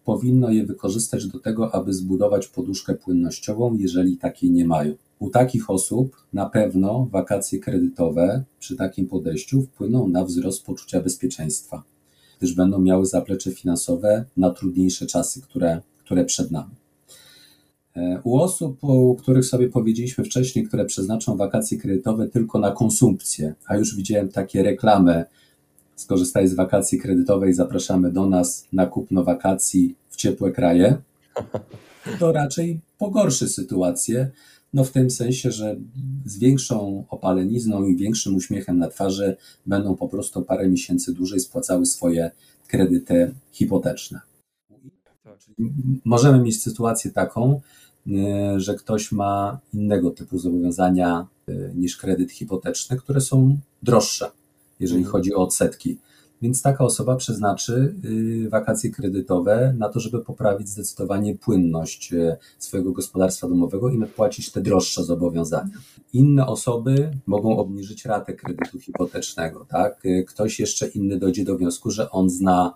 powinno 0.03 0.49
je 0.49 0.65
wykorzystać 0.65 1.27
do 1.27 1.39
tego, 1.39 1.75
aby 1.75 1.93
zbudować 1.93 2.47
poduszkę 2.47 2.95
płynnościową, 2.95 3.77
jeżeli 3.79 4.17
takiej 4.17 4.51
nie 4.51 4.65
mają. 4.65 4.95
U 5.19 5.29
takich 5.29 5.69
osób 5.69 6.15
na 6.33 6.49
pewno 6.49 7.07
wakacje 7.11 7.59
kredytowe 7.59 8.43
przy 8.59 8.75
takim 8.75 9.07
podejściu 9.07 9.61
wpłyną 9.61 10.07
na 10.07 10.25
wzrost 10.25 10.65
poczucia 10.65 11.01
bezpieczeństwa, 11.01 11.83
gdyż 12.39 12.53
będą 12.53 12.79
miały 12.79 13.05
zaplecze 13.05 13.51
finansowe 13.51 14.25
na 14.37 14.49
trudniejsze 14.49 15.05
czasy, 15.05 15.41
które, 15.41 15.81
które 15.97 16.25
przed 16.25 16.51
nami. 16.51 16.75
E, 17.95 18.21
u 18.23 18.39
osób, 18.39 18.83
u 18.83 19.15
których 19.15 19.45
sobie 19.45 19.69
powiedzieliśmy 19.69 20.23
wcześniej, 20.23 20.67
które 20.67 20.85
przeznaczą 20.85 21.37
wakacje 21.37 21.77
kredytowe 21.77 22.29
tylko 22.29 22.59
na 22.59 22.71
konsumpcję, 22.71 23.53
a 23.65 23.77
już 23.77 23.95
widziałem 23.95 24.29
takie 24.29 24.63
reklamy, 24.63 25.25
skorzystaj 25.95 26.47
z 26.47 26.53
wakacji 26.53 26.99
kredytowej, 26.99 27.53
zapraszamy 27.53 28.11
do 28.11 28.25
nas 28.25 28.67
na 28.73 28.85
kupno 28.85 29.23
wakacji 29.23 29.95
w 30.09 30.15
ciepłe 30.15 30.51
kraje, 30.51 30.97
to 32.19 32.31
raczej 32.31 32.79
pogorszy 32.97 33.49
sytuację, 33.49 34.31
no 34.75 34.83
w 34.83 34.91
tym 34.91 35.11
sensie, 35.11 35.51
że 35.51 35.75
z 36.25 36.37
większą 36.37 37.05
opalenizną 37.09 37.83
i 37.83 37.95
większym 37.95 38.35
uśmiechem 38.35 38.77
na 38.77 38.87
twarzy 38.87 39.37
będą 39.65 39.95
po 39.95 40.07
prostu 40.07 40.41
parę 40.41 40.69
miesięcy 40.69 41.13
dłużej 41.13 41.39
spłacały 41.39 41.85
swoje 41.85 42.31
kredyty 42.67 43.33
hipoteczne. 43.51 44.19
Możemy 46.05 46.39
mieć 46.39 46.63
sytuację 46.63 47.11
taką, 47.11 47.61
E, 48.13 48.59
że 48.59 48.75
ktoś 48.75 49.11
ma 49.11 49.59
innego 49.73 50.11
typu 50.11 50.37
zobowiązania 50.37 51.27
e, 51.47 51.53
niż 51.75 51.97
kredyt 51.97 52.31
hipoteczny, 52.31 52.97
które 52.97 53.21
są 53.21 53.57
droższe, 53.83 54.31
jeżeli 54.79 54.99
mhm. 54.99 55.11
chodzi 55.11 55.33
o 55.33 55.37
odsetki. 55.37 55.97
Więc 56.45 56.61
taka 56.61 56.83
osoba 56.83 57.15
przeznaczy 57.15 57.95
y, 58.45 58.49
wakacje 58.49 58.89
kredytowe 58.89 59.73
na 59.77 59.89
to, 59.89 59.99
żeby 59.99 60.19
poprawić 60.19 60.69
zdecydowanie 60.69 61.35
płynność 61.35 62.13
e, 62.13 62.37
swojego 62.59 62.91
gospodarstwa 62.91 63.47
domowego 63.47 63.89
i 63.89 63.97
nadpłacić 63.97 64.51
te 64.51 64.61
droższe 64.61 65.03
zobowiązania. 65.03 65.77
Inne 66.13 66.47
osoby 66.47 67.11
mogą 67.25 67.57
obniżyć 67.57 68.05
ratę 68.05 68.33
kredytu 68.33 68.79
hipotecznego. 68.79 69.65
Tak? 69.69 70.03
Ktoś 70.27 70.59
jeszcze 70.59 70.87
inny 70.87 71.19
dojdzie 71.19 71.45
do 71.45 71.57
wniosku, 71.57 71.91
że 71.91 72.11
on 72.11 72.29
zna 72.29 72.73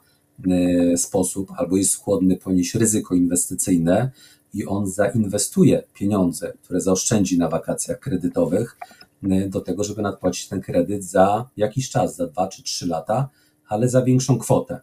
sposób 0.95 1.51
albo 1.57 1.77
jest 1.77 1.91
skłonny 1.91 2.37
ponieść 2.37 2.75
ryzyko 2.75 3.15
inwestycyjne, 3.15 4.11
i 4.53 4.65
on 4.65 4.87
zainwestuje 4.87 5.83
pieniądze, 5.93 6.53
które 6.63 6.81
zaoszczędzi 6.81 7.37
na 7.37 7.49
wakacjach 7.49 7.99
kredytowych, 7.99 8.77
y, 9.23 9.49
do 9.49 9.61
tego, 9.61 9.83
żeby 9.83 10.01
nadpłacić 10.01 10.47
ten 10.47 10.61
kredyt 10.61 11.03
za 11.03 11.49
jakiś 11.57 11.89
czas, 11.89 12.15
za 12.15 12.27
dwa 12.27 12.47
czy 12.47 12.63
trzy 12.63 12.87
lata, 12.87 13.29
ale 13.69 13.89
za 13.89 14.01
większą 14.01 14.39
kwotę. 14.39 14.79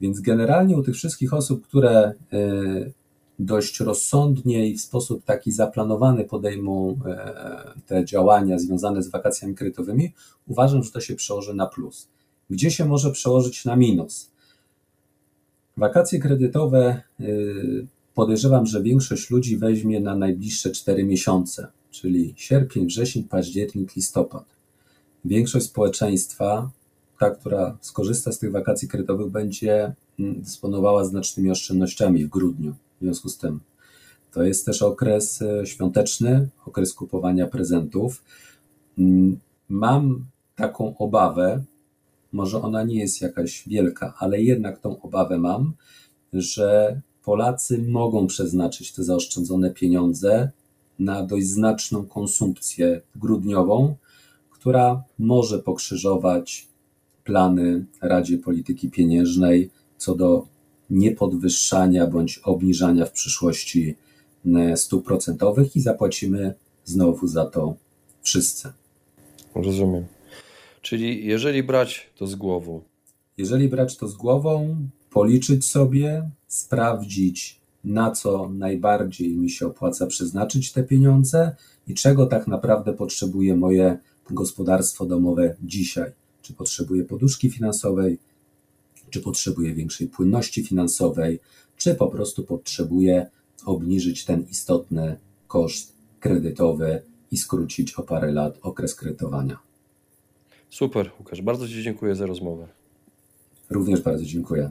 Więc 0.00 0.20
generalnie 0.20 0.76
u 0.76 0.82
tych 0.82 0.94
wszystkich 0.94 1.34
osób, 1.34 1.66
które 1.66 2.12
y, 2.32 2.92
dość 3.38 3.80
rozsądnie 3.80 4.68
i 4.68 4.76
w 4.76 4.80
sposób 4.80 5.24
taki 5.24 5.52
zaplanowany 5.52 6.24
podejmą 6.24 6.92
y, 6.92 7.80
te 7.86 8.04
działania 8.04 8.58
związane 8.58 9.02
z 9.02 9.10
wakacjami 9.10 9.54
kredytowymi, 9.54 10.12
uważam, 10.46 10.82
że 10.82 10.90
to 10.90 11.00
się 11.00 11.14
przełoży 11.14 11.54
na 11.54 11.66
plus. 11.66 12.08
Gdzie 12.50 12.70
się 12.70 12.84
może 12.84 13.10
przełożyć 13.10 13.64
na 13.64 13.76
minus? 13.76 14.30
Wakacje 15.76 16.18
kredytowe 16.18 17.02
podejrzewam, 18.14 18.66
że 18.66 18.82
większość 18.82 19.30
ludzi 19.30 19.56
weźmie 19.56 20.00
na 20.00 20.16
najbliższe 20.16 20.70
4 20.70 21.04
miesiące, 21.04 21.66
czyli 21.90 22.34
sierpień, 22.36 22.86
wrzesień, 22.86 23.24
październik, 23.24 23.96
listopad. 23.96 24.44
Większość 25.24 25.66
społeczeństwa, 25.66 26.70
ta, 27.20 27.30
która 27.30 27.78
skorzysta 27.80 28.32
z 28.32 28.38
tych 28.38 28.52
wakacji 28.52 28.88
kredytowych, 28.88 29.30
będzie 29.30 29.92
mm, 30.18 30.42
dysponowała 30.42 31.04
znacznymi 31.04 31.50
oszczędnościami 31.50 32.24
w 32.24 32.28
grudniu. 32.28 32.74
W 33.00 33.04
związku 33.04 33.28
z 33.28 33.38
tym 33.38 33.60
to 34.32 34.42
jest 34.42 34.66
też 34.66 34.82
okres 34.82 35.42
e, 35.42 35.66
świąteczny, 35.66 36.48
okres 36.66 36.94
kupowania 36.94 37.46
prezentów. 37.46 38.22
Mm, 38.98 39.38
mam 39.68 40.24
taką 40.56 40.98
obawę, 40.98 41.62
może 42.32 42.62
ona 42.62 42.82
nie 42.82 42.98
jest 42.98 43.20
jakaś 43.20 43.68
wielka, 43.68 44.14
ale 44.18 44.42
jednak 44.42 44.78
tą 44.78 45.02
obawę 45.02 45.38
mam, 45.38 45.72
że 46.32 47.00
Polacy 47.24 47.84
mogą 47.88 48.26
przeznaczyć 48.26 48.92
te 48.92 49.04
zaoszczędzone 49.04 49.70
pieniądze 49.70 50.50
na 50.98 51.22
dość 51.22 51.46
znaczną 51.46 52.06
konsumpcję 52.06 53.00
grudniową, 53.16 53.94
która 54.50 55.02
może 55.18 55.58
pokrzyżować 55.58 56.69
plany 57.24 57.84
Radzie 58.02 58.38
Polityki 58.38 58.90
Pieniężnej 58.90 59.70
co 60.00 60.14
do 60.14 60.46
niepodwyższania 60.90 62.06
bądź 62.06 62.38
obniżania 62.38 63.06
w 63.06 63.12
przyszłości 63.12 63.96
e, 64.46 64.76
stóp 64.76 65.06
procentowych 65.06 65.76
i 65.76 65.80
zapłacimy 65.80 66.54
znowu 66.84 67.26
za 67.26 67.46
to 67.46 67.74
wszyscy. 68.22 68.72
Rozumiem. 69.54 70.04
Czyli 70.82 71.26
jeżeli 71.26 71.62
brać 71.62 72.10
to 72.16 72.26
z 72.26 72.34
głową. 72.34 72.82
Jeżeli 73.38 73.68
brać 73.68 73.96
to 73.96 74.08
z 74.08 74.14
głową, 74.14 74.76
policzyć 75.10 75.64
sobie, 75.66 76.30
sprawdzić, 76.46 77.60
na 77.84 78.10
co 78.10 78.48
najbardziej 78.48 79.36
mi 79.36 79.50
się 79.50 79.66
opłaca 79.66 80.06
przeznaczyć 80.06 80.72
te 80.72 80.84
pieniądze 80.84 81.56
i 81.86 81.94
czego 81.94 82.26
tak 82.26 82.46
naprawdę 82.46 82.92
potrzebuje 82.92 83.56
moje 83.56 83.98
gospodarstwo 84.30 85.06
domowe 85.06 85.56
dzisiaj. 85.62 86.12
Czy 86.50 86.56
potrzebuje 86.56 87.04
poduszki 87.04 87.50
finansowej, 87.50 88.18
czy 89.10 89.20
potrzebuje 89.20 89.74
większej 89.74 90.08
płynności 90.08 90.64
finansowej, 90.64 91.40
czy 91.76 91.94
po 91.94 92.08
prostu 92.08 92.44
potrzebuje 92.44 93.30
obniżyć 93.64 94.24
ten 94.24 94.46
istotny 94.50 95.16
koszt 95.48 95.92
kredytowy 96.20 97.02
i 97.30 97.36
skrócić 97.36 97.94
o 97.94 98.02
parę 98.02 98.32
lat 98.32 98.58
okres 98.62 98.94
kredytowania. 98.94 99.58
Super, 100.70 101.10
Łukasz. 101.18 101.42
Bardzo 101.42 101.68
Ci 101.68 101.82
dziękuję 101.82 102.14
za 102.14 102.26
rozmowę. 102.26 102.68
Również 103.70 104.02
bardzo 104.02 104.24
dziękuję. 104.24 104.70